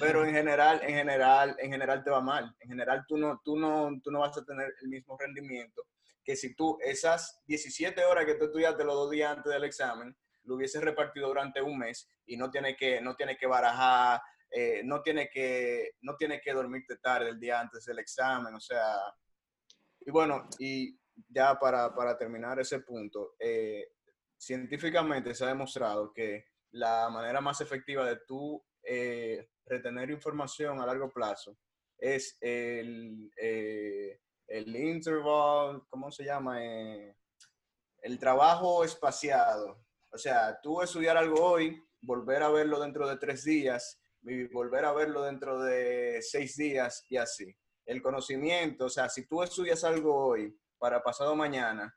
[0.00, 2.54] pero en general, en general, en general te va mal.
[2.60, 5.86] En general tú no, tú no, tú no vas a tener el mismo rendimiento
[6.26, 10.14] que si tú esas 17 horas que tú estudiaste los dos días antes del examen,
[10.42, 14.82] lo hubieses repartido durante un mes y no tienes que, no tienes que barajar, eh,
[14.84, 18.96] no tienes que, no tienes que dormirte tarde el día antes del examen, o sea,
[20.00, 20.98] y bueno, y
[21.28, 23.86] ya para, para terminar ese punto, eh,
[24.36, 30.86] científicamente se ha demostrado que la manera más efectiva de tú eh, retener información a
[30.86, 31.58] largo plazo
[31.98, 36.64] es el, eh, el interval, ¿cómo se llama?
[36.64, 37.16] Eh,
[38.02, 39.84] el trabajo espaciado.
[40.10, 44.00] O sea, tú estudiar algo hoy, volver a verlo dentro de tres días,
[44.52, 47.54] volver a verlo dentro de seis días y así.
[47.84, 51.94] El conocimiento, o sea, si tú estudias algo hoy para pasado mañana,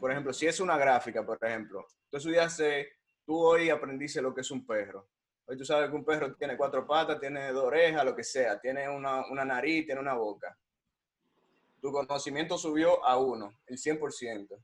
[0.00, 2.92] por ejemplo, si es una gráfica, por ejemplo, tú estudiaste,
[3.24, 5.08] tú hoy aprendiste lo que es un perro.
[5.46, 8.60] Hoy tú sabes que un perro tiene cuatro patas, tiene dos orejas, lo que sea,
[8.60, 10.56] tiene una, una nariz, tiene una boca.
[11.80, 14.56] Tu conocimiento subió a uno, el 100%.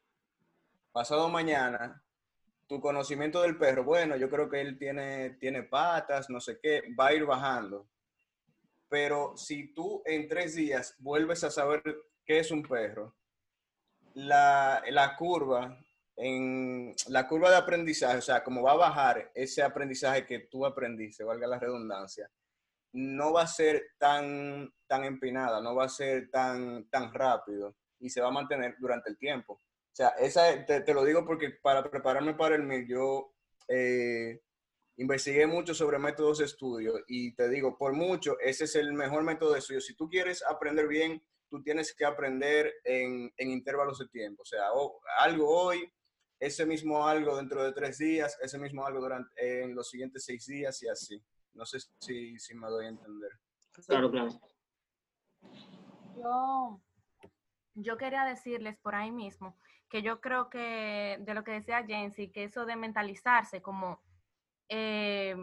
[0.93, 2.03] Pasado mañana,
[2.69, 6.83] tu conocimiento del perro, bueno, yo creo que él tiene, tiene patas, no sé qué,
[6.99, 7.89] va a ir bajando.
[8.89, 11.83] Pero si tú en tres días vuelves a saber
[12.25, 13.17] qué es un perro,
[14.15, 15.79] la, la curva,
[16.21, 20.67] en la curva de aprendizaje, o sea, como va a bajar ese aprendizaje que tú
[20.67, 22.29] aprendiste, valga la redundancia,
[22.93, 28.11] no va a ser tan, tan empinada, no va a ser tan, tan rápido y
[28.11, 29.55] se va a mantener durante el tiempo.
[29.55, 33.33] O sea, esa, te, lo digo porque para prepararme para el MIR, yo
[33.69, 34.41] eh,
[34.97, 39.23] investigué mucho sobre métodos de estudio y te digo, por mucho, ese es el mejor
[39.23, 39.81] método de estudio.
[39.81, 44.43] Si tú quieres aprender bien, tú tienes que aprender en, en intervalos de tiempo.
[44.43, 44.69] O sea,
[45.21, 45.89] algo hoy,
[46.41, 50.47] ese mismo algo dentro de tres días, ese mismo algo durante, en los siguientes seis
[50.47, 51.23] días y así.
[51.55, 53.33] No sé si, si me doy a entender.
[53.87, 54.29] Claro, claro.
[56.17, 56.81] Yo,
[57.75, 59.57] yo quería decirles por ahí mismo
[59.89, 64.03] que yo creo que de lo que decía Jensi, que eso de mentalizarse, como
[64.69, 65.37] eh,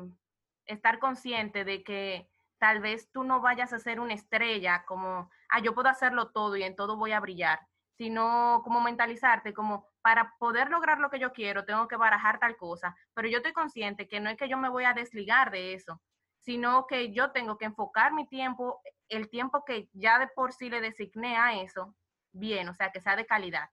[0.66, 2.30] estar consciente de que
[2.60, 6.56] tal vez tú no vayas a ser una estrella como, ah, yo puedo hacerlo todo
[6.56, 7.60] y en todo voy a brillar,
[7.98, 12.56] sino como mentalizarte como para poder lograr lo que yo quiero, tengo que barajar tal
[12.58, 15.74] cosa, pero yo estoy consciente que no es que yo me voy a desligar de
[15.74, 16.00] eso,
[16.38, 20.70] sino que yo tengo que enfocar mi tiempo, el tiempo que ya de por sí
[20.70, 21.96] le designé a eso,
[22.32, 23.68] bien, o sea, que sea de calidad.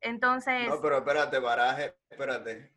[0.00, 0.68] Entonces...
[0.68, 2.72] No, pero espérate, baraje, espérate.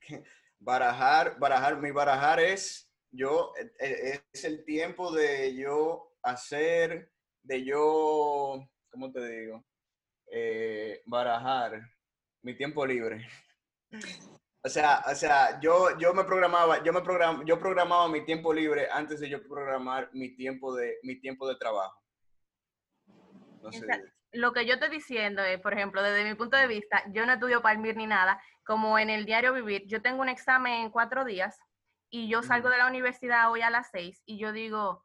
[0.58, 7.12] Barajar, barajar, mi barajar es yo, e, e, es el tiempo de yo hacer,
[7.44, 9.64] de yo, ¿cómo te digo?
[10.32, 11.95] Eh, barajar
[12.46, 13.28] mi tiempo libre.
[14.64, 18.54] O sea, o sea, yo, yo me programaba, yo me program, yo programaba mi tiempo
[18.54, 22.00] libre antes de yo programar mi tiempo de, mi tiempo de trabajo.
[24.32, 27.34] lo que yo estoy diciendo es, por ejemplo, desde mi punto de vista, yo no
[27.34, 31.26] estudio Palmir ni nada, como en el diario vivir, yo tengo un examen en cuatro
[31.26, 31.58] días
[32.12, 35.04] y yo salgo de la universidad hoy a las seis y yo digo,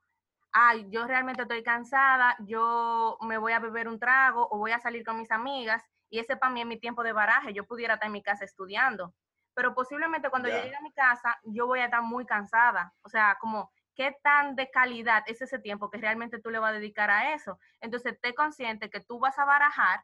[0.52, 4.80] ay, yo realmente estoy cansada, yo me voy a beber un trago o voy a
[4.80, 7.94] salir con mis amigas y ese para mí es mi tiempo de baraje, yo pudiera
[7.94, 9.14] estar en mi casa estudiando,
[9.54, 13.08] pero posiblemente cuando yo llegue a mi casa yo voy a estar muy cansada, o
[13.08, 16.78] sea, como qué tan de calidad es ese tiempo que realmente tú le vas a
[16.78, 17.58] dedicar a eso.
[17.80, 20.02] Entonces, te consciente que tú vas a barajar,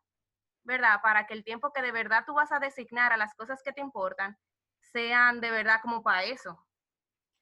[0.64, 1.00] ¿verdad?
[1.02, 3.72] Para que el tiempo que de verdad tú vas a designar a las cosas que
[3.72, 4.36] te importan
[4.80, 6.66] sean de verdad como para eso.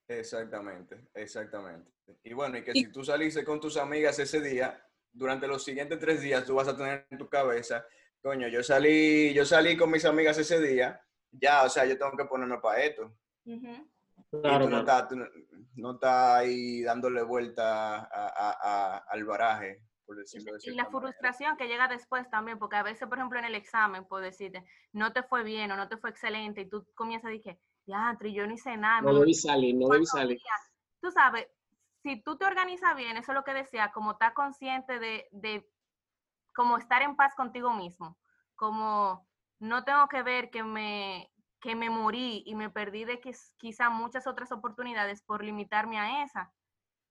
[0.06, 1.90] Exactamente, exactamente.
[2.22, 5.98] Y bueno, y que si tú saliste con tus amigas ese día, durante los siguientes
[5.98, 7.84] tres días tú vas a tener en tu cabeza
[8.24, 10.98] coño, yo salí, yo salí con mis amigas ese día,
[11.30, 13.14] ya, o sea, yo tengo que ponerme para esto.
[14.30, 15.08] Claro, no estás
[15.76, 18.08] no está ahí dándole vuelta
[19.10, 23.18] al baraje, por decirlo Y la frustración que llega después también, porque a veces, por
[23.18, 26.62] ejemplo, en el examen, puedo decirte, no te fue bien o no te fue excelente,
[26.62, 29.02] y tú comienzas a decir, ya, yo no hice nada.
[29.02, 30.40] No debí salir, no debí salir.
[31.02, 31.46] Tú sabes,
[32.02, 35.68] si tú te organizas bien, eso es lo que decía, como estar consciente de, de
[36.54, 38.16] como estar en paz contigo mismo,
[38.54, 39.26] como
[39.58, 43.20] no tengo que ver que me, que me morí y me perdí de
[43.58, 46.52] quizá muchas otras oportunidades por limitarme a esa.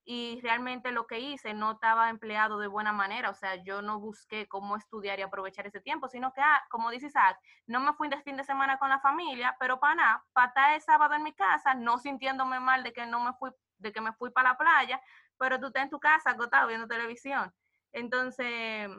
[0.05, 3.99] Y realmente lo que hice no estaba empleado de buena manera, o sea, yo no
[3.99, 7.93] busqué cómo estudiar y aprovechar ese tiempo, sino que, ah, como dice Isaac, no me
[7.93, 11.13] fui de fin de semana con la familia, pero para nada, para estar el sábado
[11.13, 14.29] en mi casa, no sintiéndome mal de que no me fui, de que me fui
[14.29, 15.01] para la playa,
[15.37, 17.53] pero tú estás en tu casa agotado viendo televisión.
[17.93, 18.89] Entonces,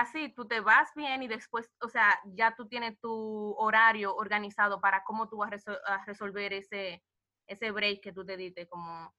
[0.00, 4.80] así tú te vas bien y después, o sea, ya tú tienes tu horario organizado
[4.80, 7.02] para cómo tú vas a, resolver ese,
[7.46, 9.14] ese break que tú te diste como...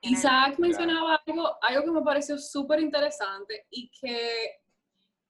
[0.00, 4.60] Isaac mencionaba algo, algo que me pareció súper interesante y que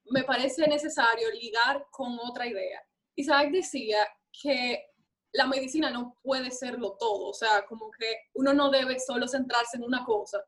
[0.07, 2.83] me parece necesario ligar con otra idea.
[3.15, 4.07] Isaac decía
[4.43, 4.91] que
[5.33, 9.77] la medicina no puede serlo todo, o sea, como que uno no debe solo centrarse
[9.77, 10.45] en una cosa.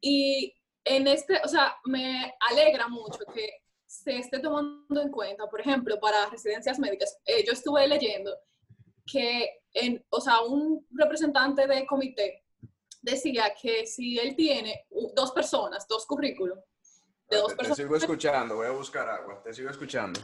[0.00, 0.54] Y
[0.86, 5.98] en este, o sea, me alegra mucho que se esté tomando en cuenta, por ejemplo,
[5.98, 7.18] para residencias médicas.
[7.26, 8.32] Eh, yo estuve leyendo
[9.04, 12.44] que, en, o sea, un representante de comité
[13.02, 16.58] decía que si él tiene dos personas, dos currículos,
[17.28, 17.76] de dos personas.
[17.76, 20.20] Te sigo escuchando, voy a buscar agua, te sigo escuchando.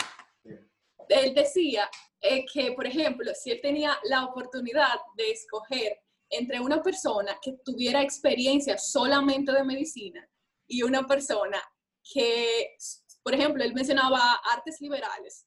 [1.09, 6.81] Él decía eh, que, por ejemplo, si él tenía la oportunidad de escoger entre una
[6.81, 10.29] persona que tuviera experiencia solamente de medicina
[10.73, 11.63] y una persona
[12.03, 12.77] que,
[13.23, 15.47] por ejemplo, él mencionaba artes liberales,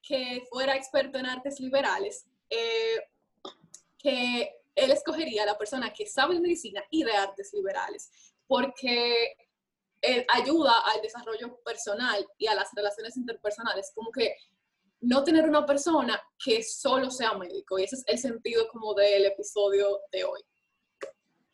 [0.00, 2.98] que fuera experto en artes liberales, eh,
[3.98, 8.10] que él escogería la persona que sabe de medicina y de artes liberales,
[8.46, 9.36] porque
[10.28, 14.34] ayuda al desarrollo personal y a las relaciones interpersonales, como que
[15.00, 19.26] no tener una persona que solo sea médico, y ese es el sentido como del
[19.26, 20.40] episodio de hoy.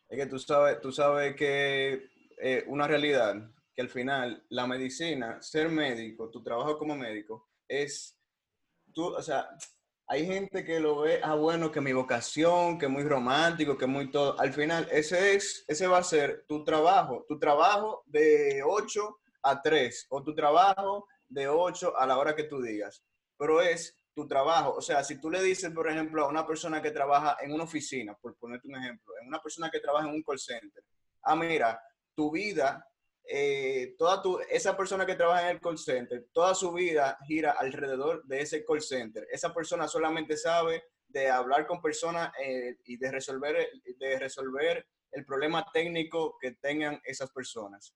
[0.07, 2.14] Es que tú sabes, tú sabes que
[2.47, 3.35] eh, una realidad
[3.73, 8.19] que al final la medicina, ser médico, tu trabajo como médico, es,
[8.93, 9.49] tú, o sea,
[10.05, 14.11] hay gente que lo ve, ah, bueno, que mi vocación, que muy romántico, que muy
[14.11, 14.39] todo.
[14.39, 19.59] Al final, ese es, ese va a ser tu trabajo, tu trabajo de 8 a
[19.63, 23.03] 3 o tu trabajo de 8 a la hora que tú digas.
[23.39, 24.75] Pero es tu trabajo.
[24.75, 27.63] O sea, si tú le dices, por ejemplo, a una persona que trabaja en una
[27.63, 30.83] oficina, por ponerte un ejemplo, en una persona que trabaja en un call center,
[31.23, 31.81] ah, mira,
[32.15, 32.87] tu vida,
[33.27, 37.51] eh, toda tu, esa persona que trabaja en el call center, toda su vida gira
[37.51, 39.27] alrededor de ese call center.
[39.31, 45.25] Esa persona solamente sabe de hablar con personas eh, y de resolver, de resolver el
[45.25, 47.95] problema técnico que tengan esas personas.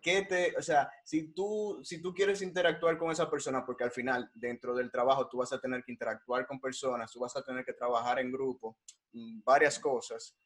[0.00, 3.90] ¿Qué te, o sea, si tú, si tú quieres interactuar con esa persona, porque al
[3.90, 7.42] final dentro del trabajo tú vas a tener que interactuar con personas, tú vas a
[7.42, 8.76] tener que trabajar en grupo,
[9.12, 10.36] mm, varias cosas,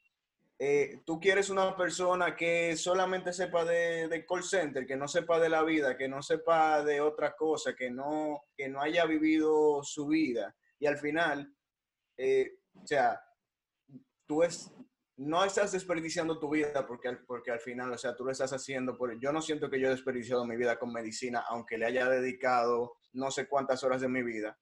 [0.64, 5.48] eh, tú quieres una persona que solamente sepa de, call center, que no sepa de
[5.48, 10.06] la vida, que no sepa de otra cosa, que no, que no haya vivido su
[10.06, 10.54] vida.
[10.78, 11.52] Y al final,
[12.16, 13.20] eh, o sea,
[14.24, 14.70] tú es,
[15.16, 18.96] no estás desperdiciando tu vida porque, porque al final, o sea, tú lo estás haciendo.
[18.96, 22.08] Por, yo no siento que yo he desperdiciado mi vida con medicina, aunque le haya
[22.08, 24.56] dedicado no sé cuántas horas de mi vida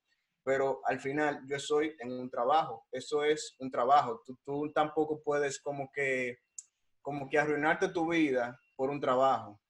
[0.50, 5.60] pero al final yo estoy en un trabajo, eso es un trabajo, tú, tampoco puedes
[5.60, 6.38] como que,
[7.00, 9.60] como que arruinarte tu vida por un trabajo.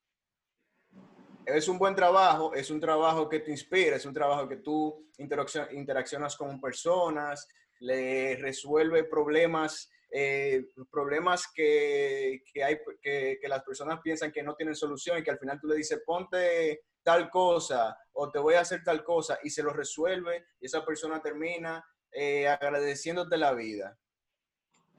[1.45, 5.07] Es un buen trabajo, es un trabajo que te inspira, es un trabajo que tú
[5.19, 7.47] interaccionas con personas,
[7.81, 14.55] le resuelve problemas, eh, problemas que, que hay, que, que, las personas piensan que no
[14.55, 18.55] tienen solución y que al final tú le dices, ponte tal cosa o te voy
[18.55, 23.53] a hacer tal cosa y se lo resuelve y esa persona termina eh, agradeciéndote la
[23.53, 23.99] vida.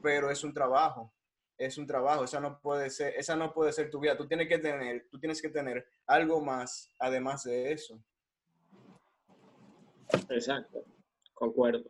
[0.01, 1.13] Pero es un trabajo,
[1.57, 4.17] es un trabajo, esa no puede ser, esa no puede ser tu vida.
[4.17, 8.01] Tú tienes que tener, tú tienes que tener algo más además de eso.
[10.29, 10.83] Exacto,
[11.33, 11.89] concuerdo.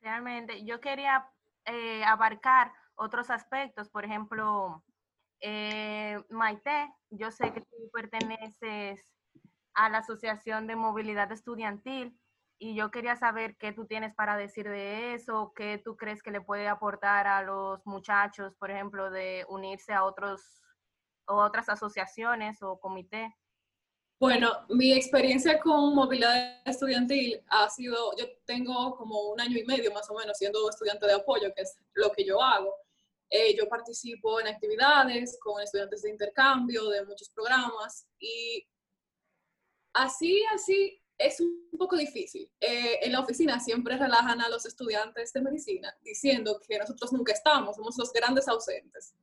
[0.00, 1.30] Realmente, yo quería
[1.66, 4.82] eh, abarcar otros aspectos, por ejemplo,
[5.40, 9.19] eh, Maite, yo sé que tú perteneces
[9.80, 12.14] a la Asociación de Movilidad Estudiantil
[12.58, 16.30] y yo quería saber qué tú tienes para decir de eso, qué tú crees que
[16.30, 20.42] le puede aportar a los muchachos, por ejemplo, de unirse a otros
[21.26, 23.34] o otras asociaciones o comité.
[24.20, 29.90] Bueno, mi experiencia con movilidad estudiantil ha sido, yo tengo como un año y medio
[29.92, 32.74] más o menos siendo estudiante de apoyo, que es lo que yo hago.
[33.30, 38.66] Eh, yo participo en actividades con estudiantes de intercambio de muchos programas y
[39.92, 42.50] así, así es un poco difícil.
[42.60, 47.32] Eh, en la oficina siempre relajan a los estudiantes de medicina diciendo que nosotros nunca
[47.32, 49.14] estamos, somos los grandes ausentes,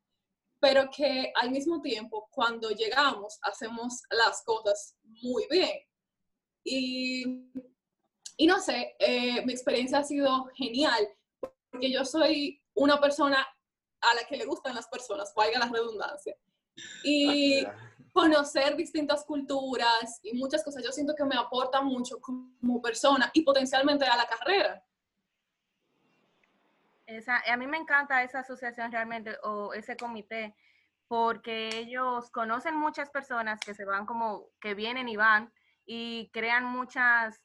[0.60, 5.80] pero que al mismo tiempo cuando llegamos hacemos las cosas muy bien.
[6.64, 7.50] Y,
[8.38, 11.08] y no sé, eh, mi experiencia ha sido genial
[11.72, 13.48] porque yo soy una persona
[14.02, 16.36] a la que le gustan las personas, valga la redundancia.
[17.04, 17.66] Y
[18.18, 23.44] conocer distintas culturas y muchas cosas, yo siento que me aporta mucho como persona y
[23.44, 24.84] potencialmente a la carrera.
[27.06, 30.56] Esa, a mí me encanta esa asociación realmente o ese comité
[31.08, 35.54] porque ellos conocen muchas personas que se van como, que vienen y van
[35.86, 37.44] y crean muchas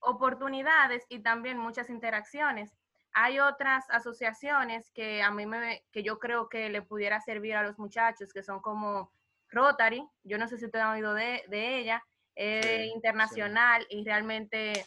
[0.00, 2.72] oportunidades y también muchas interacciones.
[3.12, 7.62] Hay otras asociaciones que a mí me, que yo creo que le pudiera servir a
[7.62, 9.12] los muchachos, que son como
[9.54, 12.02] Rotary, yo no sé si ustedes han oído de, ella,
[12.34, 14.84] es internacional y realmente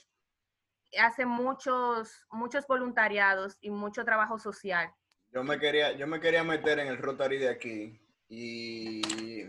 [0.99, 4.91] hace muchos, muchos voluntariados y mucho trabajo social.
[5.31, 7.99] Yo me quería, yo me quería meter en el Rotary de aquí
[8.29, 9.43] y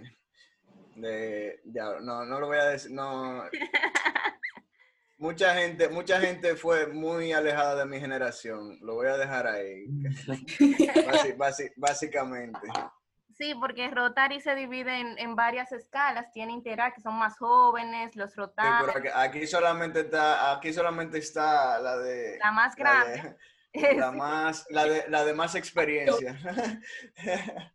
[0.97, 3.45] de, ya, no, no lo voy a decir, no.
[5.19, 8.79] mucha gente, mucha gente fue muy alejada de mi generación.
[8.81, 9.87] Lo voy a dejar ahí.
[11.77, 12.69] básicamente.
[13.39, 16.33] Sí, porque Rotary se divide en, varias escalas.
[16.33, 19.09] Tiene Interact, que son más jóvenes, los Rotary.
[19.15, 22.37] aquí, solamente está, aquí solamente está la de...
[22.39, 23.37] La más grande.
[23.75, 26.37] La, más, la de, la de más experiencia.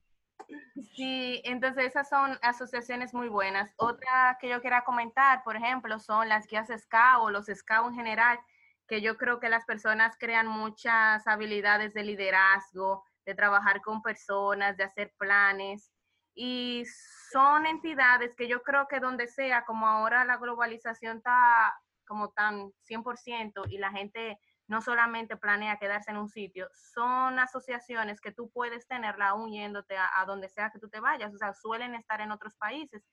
[0.95, 3.73] Sí, entonces esas son asociaciones muy buenas.
[3.77, 7.95] Otra que yo quiera comentar, por ejemplo, son las guías SCA o los SCA en
[7.95, 8.39] general,
[8.87, 14.77] que yo creo que las personas crean muchas habilidades de liderazgo, de trabajar con personas,
[14.77, 15.91] de hacer planes.
[16.35, 16.83] Y
[17.31, 22.71] son entidades que yo creo que donde sea, como ahora la globalización está como tan
[22.89, 28.49] 100% y la gente no solamente planea quedarse en un sitio, son asociaciones que tú
[28.49, 31.95] puedes tenerla aún yéndote a, a, donde sea que tú te vayas, o sea, suelen
[31.95, 33.03] estar en otros países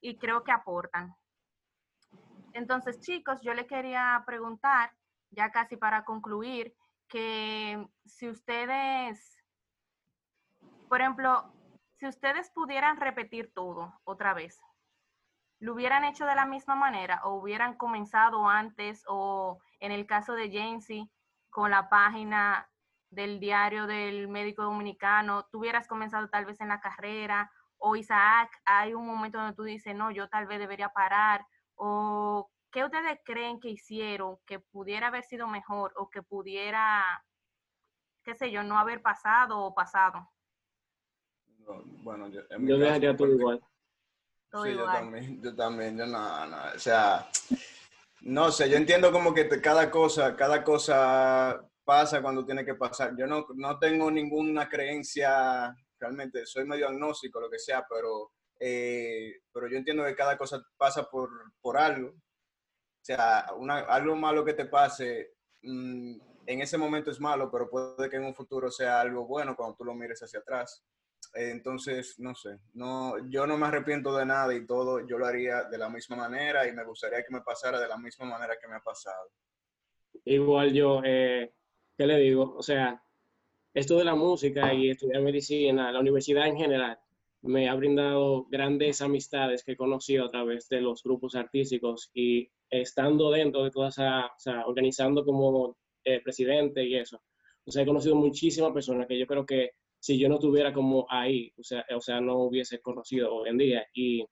[0.00, 1.14] y creo que aportan.
[2.52, 4.90] Entonces, chicos, yo le quería preguntar,
[5.30, 6.74] ya casi para concluir,
[7.08, 9.36] que si ustedes
[10.88, 11.52] por ejemplo,
[11.98, 14.60] si ustedes pudieran repetir todo otra vez,
[15.58, 20.34] ¿lo hubieran hecho de la misma manera o hubieran comenzado antes o en el caso
[20.34, 21.10] de Jancy
[21.50, 22.68] con la página
[23.10, 28.50] del diario del médico dominicano, tú hubieras comenzado tal vez en la carrera o Isaac,
[28.64, 33.20] hay un momento donde tú dices, no, yo tal vez debería parar o qué ustedes
[33.24, 37.24] creen que hicieron que pudiera haber sido mejor o que pudiera,
[38.24, 40.28] qué sé yo, no haber pasado o pasado
[42.02, 43.60] bueno, yo, yo dejaría todo igual.
[44.62, 47.28] sí, yo también, yo también, yo no, no, o sea,
[48.20, 53.16] no sé, yo entiendo como que cada cosa, cada cosa pasa cuando tiene que pasar.
[53.16, 59.32] Yo no, no tengo ninguna creencia, realmente soy medio agnóstico, lo que sea, pero, eh,
[59.52, 62.08] pero yo entiendo que cada cosa pasa por, por algo.
[62.08, 67.70] O sea, una, algo malo que te pase mm, en ese momento es malo, pero
[67.70, 70.84] puede que en un futuro sea algo bueno cuando tú lo mires hacia atrás.
[71.34, 75.64] Entonces, no sé, no, yo no me arrepiento de nada y todo yo lo haría
[75.64, 78.68] de la misma manera y me gustaría que me pasara de la misma manera que
[78.68, 79.30] me ha pasado.
[80.24, 81.52] Igual yo, eh,
[81.96, 82.54] ¿qué le digo?
[82.56, 83.02] O sea,
[83.74, 86.98] esto de la música y estudiar medicina, la universidad en general,
[87.42, 92.50] me ha brindado grandes amistades que he conocido a través de los grupos artísticos y
[92.70, 97.20] estando dentro de toda esa, o sea, organizando como eh, presidente y eso.
[97.64, 99.72] O sea, he conocido muchísimas personas que yo creo que
[100.06, 103.58] si yo no estuviera como ahí, o sea, o sea, no hubiese conocido hoy en
[103.58, 103.86] día.
[103.92, 104.24] Y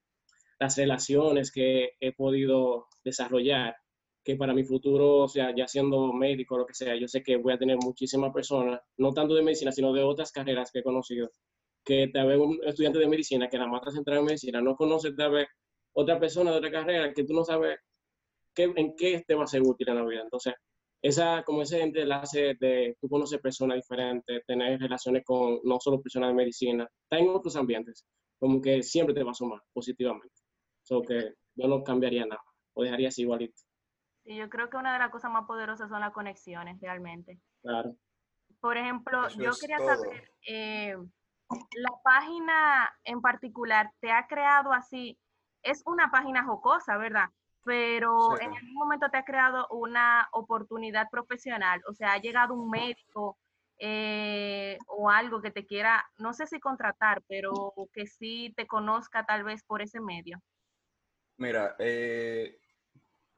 [0.60, 3.74] las relaciones que he podido desarrollar
[4.22, 7.38] que para mi futuro, o sea, ya siendo médico, lo que sea, yo sé que
[7.38, 10.82] voy a tener muchísimas personas, no tanto de medicina, sino de otras carreras que he
[10.84, 11.28] conocido,
[11.84, 15.12] que tal vez un estudiante de medicina que la más está en medicina no conoce
[15.14, 15.48] tal vez
[15.92, 17.78] otra persona de otra carrera que tú no sabes
[18.54, 20.22] qué, en qué te va a ser útil en la vida.
[20.22, 20.54] Entonces,
[21.04, 26.30] esa, como ese enlace de tú conoces personas diferentes, tener relaciones con no solo personas
[26.30, 28.06] de medicina, está en otros ambientes,
[28.38, 30.34] como que siempre te va a sumar positivamente.
[30.82, 32.42] So que yo no cambiaría nada,
[32.72, 33.54] o dejaría así igualito.
[34.24, 37.38] Y yo creo que una de las cosas más poderosas son las conexiones, realmente.
[37.60, 37.94] Claro.
[38.60, 40.96] Por ejemplo, yo quería saber, eh,
[41.74, 45.18] la página en particular te ha creado así,
[45.62, 47.28] es una página jocosa, ¿verdad?
[47.64, 52.70] Pero en algún momento te ha creado una oportunidad profesional, o sea, ha llegado un
[52.70, 53.38] médico
[53.78, 59.24] eh, o algo que te quiera, no sé si contratar, pero que sí te conozca
[59.24, 60.40] tal vez por ese medio.
[61.36, 62.58] Mira, eh,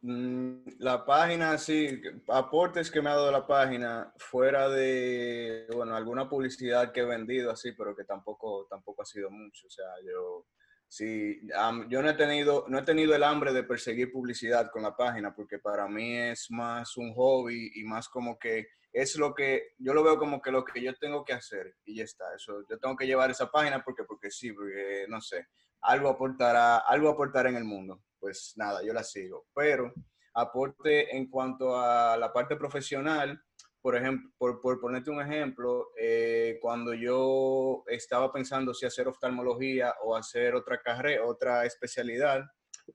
[0.03, 6.29] Mm, la página, sí, aportes que me ha dado la página, fuera de, bueno, alguna
[6.29, 9.67] publicidad que he vendido así, pero que tampoco, tampoco ha sido mucho.
[9.67, 10.47] O sea, yo,
[10.89, 11.41] sí,
[11.89, 15.35] yo no he, tenido, no he tenido el hambre de perseguir publicidad con la página,
[15.35, 19.93] porque para mí es más un hobby y más como que es lo que, yo
[19.93, 22.25] lo veo como que lo que yo tengo que hacer y ya está.
[22.35, 25.49] Eso, yo tengo que llevar esa página porque, porque sí, porque, no sé,
[25.83, 29.47] algo aportará, algo aportará en el mundo pues nada, yo la sigo.
[29.55, 29.93] Pero
[30.35, 33.41] aporte en cuanto a la parte profesional,
[33.87, 39.95] por ejemplo, por, por ponerte un ejemplo, eh, cuando yo estaba pensando si hacer oftalmología
[40.03, 42.45] o hacer otra carrera, otra especialidad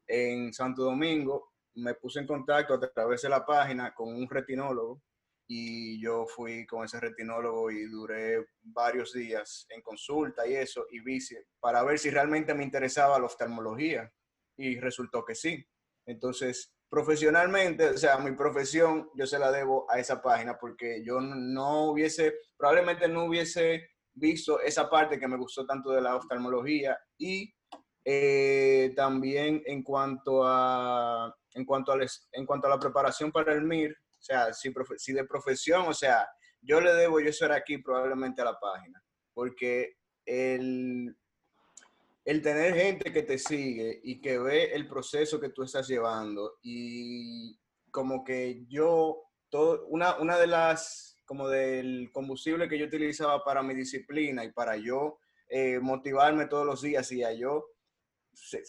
[0.06, 5.02] en Santo Domingo, me puse en contacto a través de la página con un retinólogo
[5.48, 11.00] y yo fui con ese retinólogo y duré varios días en consulta y eso, y
[11.00, 11.20] vi
[11.62, 14.12] para ver si realmente me interesaba la oftalmología
[14.58, 15.66] y resultó que sí.
[16.06, 21.22] Entonces, profesionalmente, o sea, mi profesión yo se la debo a esa página porque yo
[21.22, 27.00] no hubiese, probablemente no hubiese visto esa parte que me gustó tanto de la oftalmología
[27.18, 27.50] y
[28.04, 31.98] eh, también en cuanto a en cuanto a,
[32.34, 35.94] en cuanto a la preparación para el MIR, o sea, si, si de profesión, o
[35.94, 36.28] sea,
[36.62, 39.02] yo le debo yo ser aquí probablemente a la página,
[39.34, 39.94] porque
[40.26, 41.16] el,
[42.24, 46.58] el tener gente que te sigue y que ve el proceso que tú estás llevando
[46.62, 47.60] y
[47.90, 53.64] como que yo, todo, una, una de las, como del combustible que yo utilizaba para
[53.64, 55.20] mi disciplina y para yo
[55.50, 57.66] eh, motivarme todos los días y a yo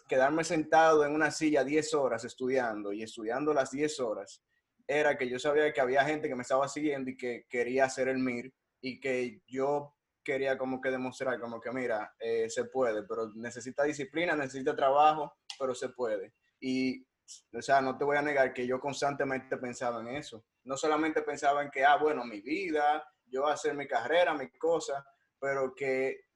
[0.08, 4.42] quedarme sentado en una silla 10 horas estudiando y estudiando las 10 horas,
[4.86, 8.08] era que yo sabía que había gente que me estaba siguiendo y que quería hacer
[8.08, 13.02] el MIR y que yo quería como que demostrar, como que mira, eh, se puede,
[13.04, 16.34] pero necesita disciplina, necesita trabajo, pero se puede.
[16.60, 17.04] Y,
[17.52, 20.44] o sea, no te voy a negar que yo constantemente pensaba en eso.
[20.64, 25.04] No solamente pensaba en que, ah, bueno, mi vida, yo hacer mi carrera, mi cosa,
[25.40, 26.26] pero que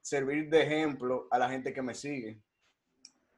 [0.00, 2.40] servir de ejemplo a la gente que me sigue,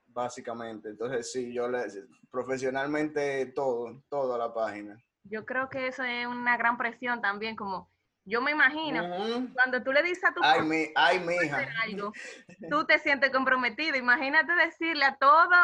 [0.07, 0.91] básicamente.
[0.91, 1.87] Entonces, sí, yo le,
[2.31, 5.03] profesionalmente todo, toda la página.
[5.25, 7.91] Yo creo que eso es una gran presión también, como
[8.29, 9.03] yo me imagino,
[9.55, 11.67] cuando tú le dices a tu ay, mi, ay, mi hija.
[11.83, 12.13] Algo,
[12.71, 13.97] tú te sientes comprometido.
[13.97, 15.57] Imagínate decirle a todo,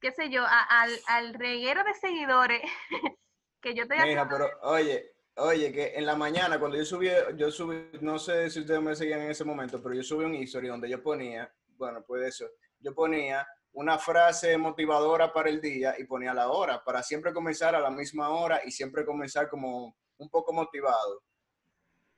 [0.00, 2.62] qué sé yo, al, al reguero de seguidores
[3.62, 7.50] que yo te Mija, pero oye, oye, que en la mañana cuando yo subí, yo
[7.52, 10.66] subí, no sé si ustedes me seguían en ese momento, pero yo subí un history
[10.66, 12.46] donde yo ponía, bueno, pues eso,
[12.80, 17.76] yo ponía una frase motivadora para el día y ponía la hora, para siempre comenzar
[17.76, 21.22] a la misma hora y siempre comenzar como un poco motivado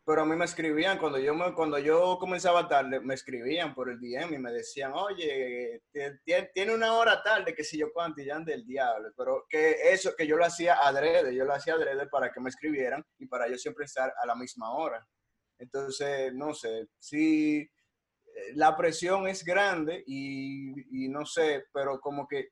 [0.05, 3.89] pero a mí me escribían, cuando yo, me, cuando yo comenzaba tarde, me escribían por
[3.89, 5.81] el DM y me decían, oye,
[6.55, 10.37] tiene una hora tarde, que si yo cuánto, del diablo, pero que eso, que yo
[10.37, 13.85] lo hacía adrede, yo lo hacía adrede para que me escribieran y para yo siempre
[13.85, 15.07] estar a la misma hora.
[15.59, 22.27] Entonces, no sé, sí, eh, la presión es grande y, y no sé, pero como
[22.27, 22.49] que,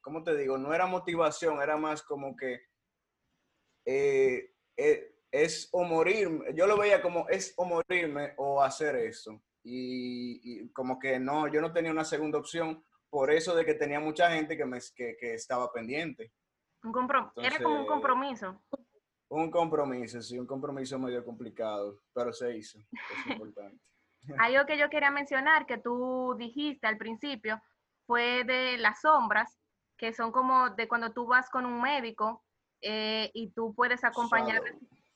[0.00, 0.58] ¿cómo te digo?
[0.58, 2.60] No era motivación, era más como que...
[3.84, 9.40] Eh, eh, es o morirme, yo lo veía como es o morirme o hacer eso.
[9.64, 14.00] Y, como que no, yo no tenía una segunda opción por eso de que tenía
[14.00, 16.32] mucha gente que, me, que, estaba pendiente.
[16.82, 16.92] Un
[17.36, 18.62] Era como un compromiso.
[19.30, 22.78] Un compromiso, sí, un compromiso medio complicado, pero se hizo.
[22.78, 23.78] Es importante.
[24.38, 27.60] Algo que yo quería mencionar que tú dijiste al principio
[28.06, 29.58] fue de las sombras,
[29.98, 32.42] que son como de cuando tú vas con un médico
[32.80, 34.62] eh, y tú puedes acompañar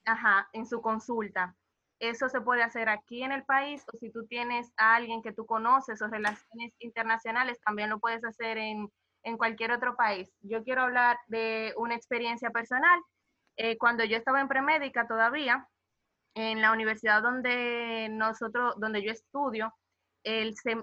[0.04, 1.56] Ajá, en su consulta.
[1.98, 5.32] Eso se puede hacer aquí en el país o si tú tienes a alguien que
[5.32, 8.90] tú conoces o relaciones internacionales, también lo puedes hacer en,
[9.36, 10.28] cualquier otro país.
[10.40, 13.00] Yo quiero hablar de una experiencia personal.
[13.56, 15.68] Eh, cuando yo estaba en premédica todavía,
[16.34, 19.72] en la universidad donde nosotros, donde yo estudio,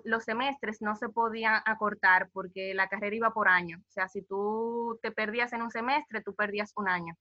[0.04, 3.80] los semestres no se podían acortar porque la carrera iba por año.
[3.80, 7.16] O sea, si tú te perdías en un semestre, tú perdías un año.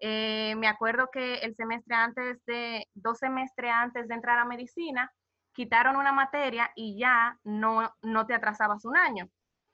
[0.00, 5.12] Eh, me acuerdo que el semestre antes de, dos semestres antes de entrar a medicina,
[5.52, 9.28] quitaron una materia y ya no, no te atrasabas un año.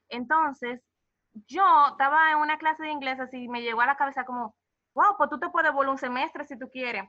[0.09, 0.81] Entonces,
[1.49, 4.55] yo estaba en una clase de inglés así, me llegó a la cabeza como,
[4.95, 7.05] wow, pues tú te puedes volar un semestre si tú quieres.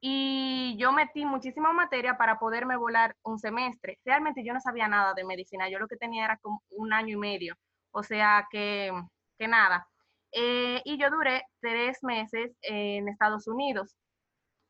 [0.00, 3.98] Y yo metí muchísima materia para poderme volar un semestre.
[4.04, 7.14] Realmente yo no sabía nada de medicina, yo lo que tenía era como un año
[7.14, 7.54] y medio.
[7.92, 8.92] O sea que,
[9.38, 9.88] que nada.
[10.32, 13.96] Eh, y yo duré tres meses en Estados Unidos.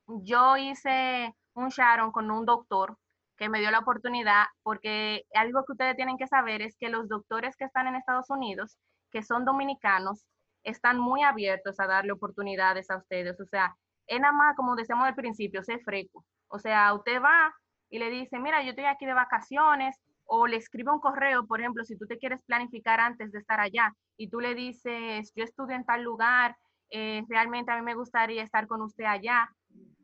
[0.06, 2.98] Yo hice un Sharon con un doctor
[3.36, 7.08] que me dio la oportunidad, porque algo que ustedes tienen que saber es que los
[7.08, 8.78] doctores que están en Estados Unidos,
[9.10, 10.26] que son dominicanos,
[10.64, 13.40] están muy abiertos a darle oportunidades a ustedes.
[13.40, 16.24] O sea, es nada más, como decíamos al principio, ser freco.
[16.48, 17.52] O sea, usted va
[17.90, 19.96] y le dice, mira, yo estoy aquí de vacaciones,
[20.34, 23.60] o le escribe un correo, por ejemplo, si tú te quieres planificar antes de estar
[23.60, 26.56] allá y tú le dices, yo estudio en tal lugar,
[26.88, 29.54] eh, realmente a mí me gustaría estar con usted allá.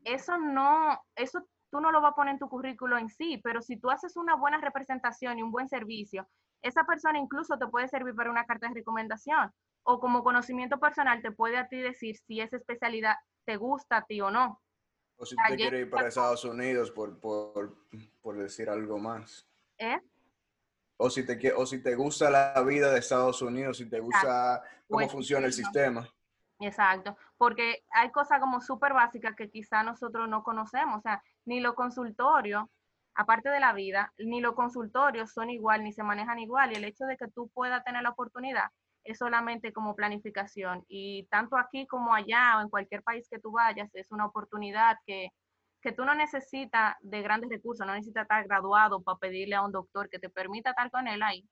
[0.03, 3.63] Eso no, eso tú no lo vas a poner en tu currículo en sí, pero
[3.63, 6.27] si tú haces una buena representación y un buen servicio,
[6.61, 9.51] esa persona incluso te puede servir para una carta de recomendación
[9.81, 13.15] o como conocimiento personal te puede a ti decir si esa especialidad
[13.45, 14.61] te gusta a ti o no.
[15.17, 17.75] O si usted quiere ir para Estados Unidos por, por,
[18.21, 19.49] por decir algo más.
[19.79, 19.99] ¿Eh?
[21.01, 24.61] O si te, o si te gusta la vida de Estados Unidos, si te gusta
[24.87, 26.05] cómo pues, funciona el sistema.
[26.59, 31.61] Exacto, porque hay cosas como súper básicas que quizá nosotros no conocemos, o sea, ni
[31.61, 32.65] los consultorios,
[33.15, 36.83] aparte de la vida, ni los consultorios son igual, ni se manejan igual, y el
[36.83, 38.65] hecho de que tú puedas tener la oportunidad
[39.05, 43.51] es solamente como planificación, y tanto aquí como allá o en cualquier país que tú
[43.51, 45.29] vayas, es una oportunidad que
[45.81, 49.71] que tú no necesitas de grandes recursos, no necesitas estar graduado para pedirle a un
[49.71, 51.47] doctor que te permita estar con él ahí,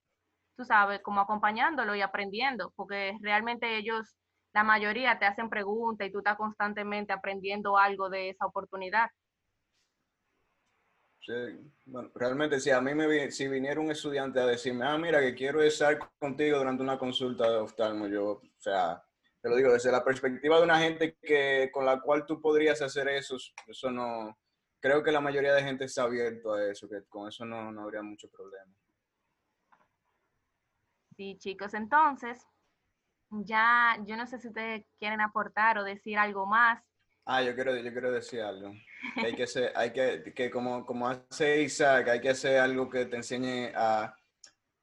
[0.57, 4.15] tú sabes, como acompañándolo y aprendiendo, porque realmente ellos,
[4.53, 9.09] la mayoría te hacen preguntas y tú estás constantemente aprendiendo algo de esa oportunidad.
[11.21, 11.34] Sí,
[11.86, 15.36] bueno, realmente si a mí me si viniera un estudiante a decirme, ah, mira, que
[15.36, 19.03] quiero estar contigo durante una consulta de oftalmo, yo, o sea,
[19.47, 22.81] te lo digo, desde la perspectiva de una gente que, con la cual tú podrías
[22.81, 24.37] hacer eso, eso no,
[24.81, 27.83] creo que la mayoría de gente está abierto a eso, que con eso no, no
[27.83, 28.73] habría mucho problema.
[31.15, 32.45] Sí, chicos, entonces,
[33.29, 36.83] ya, yo no sé si ustedes quieren aportar o decir algo más.
[37.25, 38.73] Ah, yo quiero, yo quiero decir algo.
[39.15, 43.05] hay que hacer, hay que, que como, como hace Isaac, hay que hacer algo que
[43.05, 44.13] te enseñe a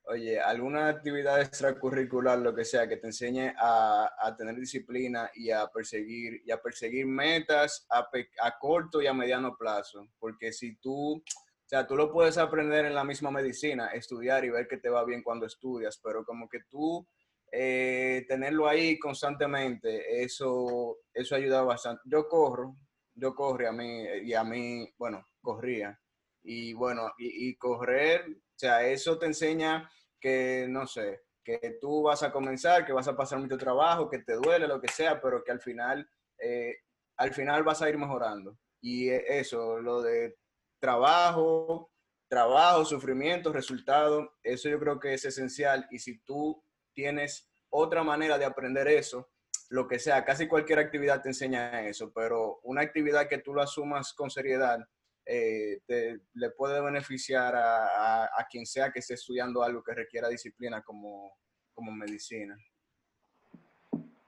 [0.06, 5.50] oye, alguna actividad extracurricular, lo que sea, que te enseñe a, a tener disciplina y
[5.50, 8.08] a perseguir, y a perseguir metas a,
[8.42, 10.08] a, corto y a mediano plazo.
[10.18, 11.22] Porque si tú, o
[11.66, 15.04] sea, tú lo puedes aprender en la misma medicina, estudiar y ver que te va
[15.04, 17.06] bien cuando estudias, pero como que tú
[17.50, 22.02] eh, tenerlo ahí constantemente, eso, eso ayuda bastante.
[22.04, 22.76] Yo corro,
[23.14, 25.98] yo corro a mí, y a mí, bueno, corría.
[26.44, 29.90] Y bueno, y, correr o sea, eso te enseña
[30.20, 34.20] que, no sé, que tú vas a comenzar, que vas a pasar mucho trabajo, que
[34.20, 36.76] te duele, lo que sea, pero que al final, eh,
[37.16, 38.56] al final vas a ir mejorando.
[38.80, 40.36] Y e, eso, lo de
[40.78, 41.90] trabajo,
[42.28, 45.86] trabajo, sufrimiento, resultado, eso yo creo que es esencial.
[45.90, 49.30] Y si tú tienes otra manera de aprender eso,
[49.70, 53.62] lo que sea, casi cualquier actividad te enseña eso, pero una actividad que tú lo
[53.62, 54.78] asumas con seriedad
[55.26, 60.28] eh, te, le puede beneficiar a, a, quien sea que esté estudiando algo que requiera
[60.28, 61.32] disciplina como,
[61.72, 62.56] como medicina.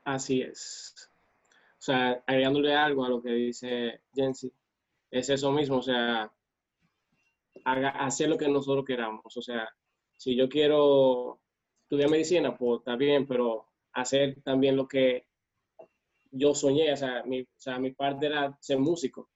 [0.05, 1.11] Así es.
[1.79, 4.51] O sea, agregándole algo a lo que dice Jensi,
[5.11, 6.33] es eso mismo, o sea,
[7.65, 9.37] haga, hacer lo que nosotros queramos.
[9.37, 9.69] O sea,
[10.17, 11.41] si yo quiero
[11.83, 15.27] estudiar medicina, pues está bien, pero hacer también lo que
[16.31, 19.29] yo soñé, o sea, mi, o sea, mi parte era ser músico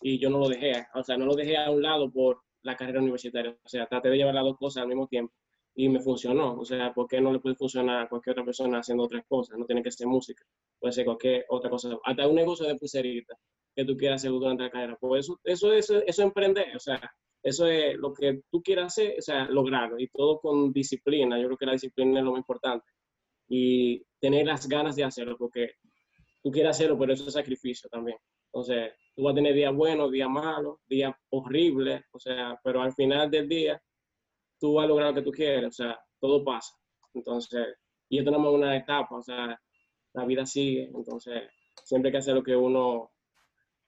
[0.00, 2.76] y yo no lo dejé, o sea, no lo dejé a un lado por la
[2.76, 5.34] carrera universitaria, o sea, traté de llevar las dos cosas al mismo tiempo
[5.74, 8.80] y me funcionó, o sea, ¿por qué no le puede funcionar a cualquier otra persona
[8.80, 9.58] haciendo otras cosas?
[9.58, 10.44] No tiene que ser música,
[10.78, 13.34] puede ser cualquier otra cosa, hasta un negocio de pulserita
[13.74, 16.80] que tú quieras hacer durante la carrera, pues eso, eso, eso, eso es emprender, o
[16.80, 17.00] sea,
[17.42, 21.46] eso es lo que tú quieras hacer, o sea, lograrlo, y todo con disciplina, yo
[21.46, 22.86] creo que la disciplina es lo más importante,
[23.48, 25.74] y tener las ganas de hacerlo, porque
[26.42, 28.18] tú quieres hacerlo, pero eso es sacrificio también.
[28.46, 32.92] Entonces, tú vas a tener días buenos, días malos, días horribles, o sea, pero al
[32.94, 33.80] final del día,
[34.58, 36.74] tú vas a lograr lo que tú quieres, o sea, todo pasa.
[37.14, 37.66] Entonces,
[38.08, 39.60] y esto no es una etapa, o sea,
[40.14, 41.42] la vida sigue, entonces,
[41.84, 43.12] siempre hay que hacer lo que uno, o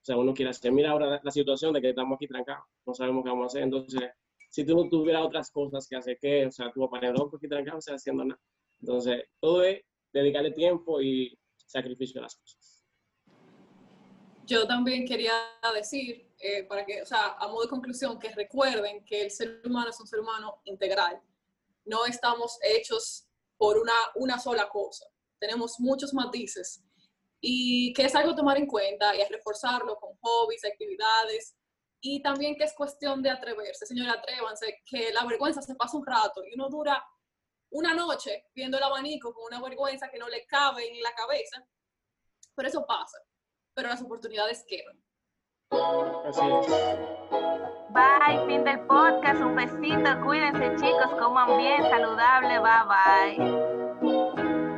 [0.02, 0.72] sea, uno quiere hacer.
[0.72, 3.62] Mira ahora la, situación de que estamos aquí trancados, no sabemos qué vamos a hacer,
[3.62, 4.10] entonces,
[4.50, 6.46] si tú no tuvieras otras cosas que hacer, ¿qué?
[6.46, 8.40] O sea, tú vas a loco aquí trancado, o sea, haciendo nada.
[8.80, 9.82] Entonces, todo es
[10.12, 11.38] dedicarle tiempo y
[11.70, 12.84] sacrificio a las cosas.
[14.46, 15.32] Yo también quería
[15.74, 19.62] decir, eh, para que, o sea, a modo de conclusión, que recuerden que el ser
[19.64, 21.20] humano es un ser humano integral.
[21.84, 25.06] No estamos hechos por una, una sola cosa.
[25.38, 26.82] Tenemos muchos matices
[27.40, 31.54] y que es algo a tomar en cuenta y a reforzarlo con hobbies, actividades
[32.00, 33.86] y también que es cuestión de atreverse.
[33.86, 37.02] Señora, atrévanse, que la vergüenza se pasa un rato y uno dura
[37.70, 41.64] una noche viendo el abanico con una vergüenza que no le cabe en la cabeza,
[42.54, 43.18] pero eso pasa,
[43.74, 45.02] pero las oportunidades quedan.
[46.26, 46.66] Así es.
[47.90, 54.69] Bye, fin del podcast, un besito, cuídense chicos, coman bien, saludable, bye bye.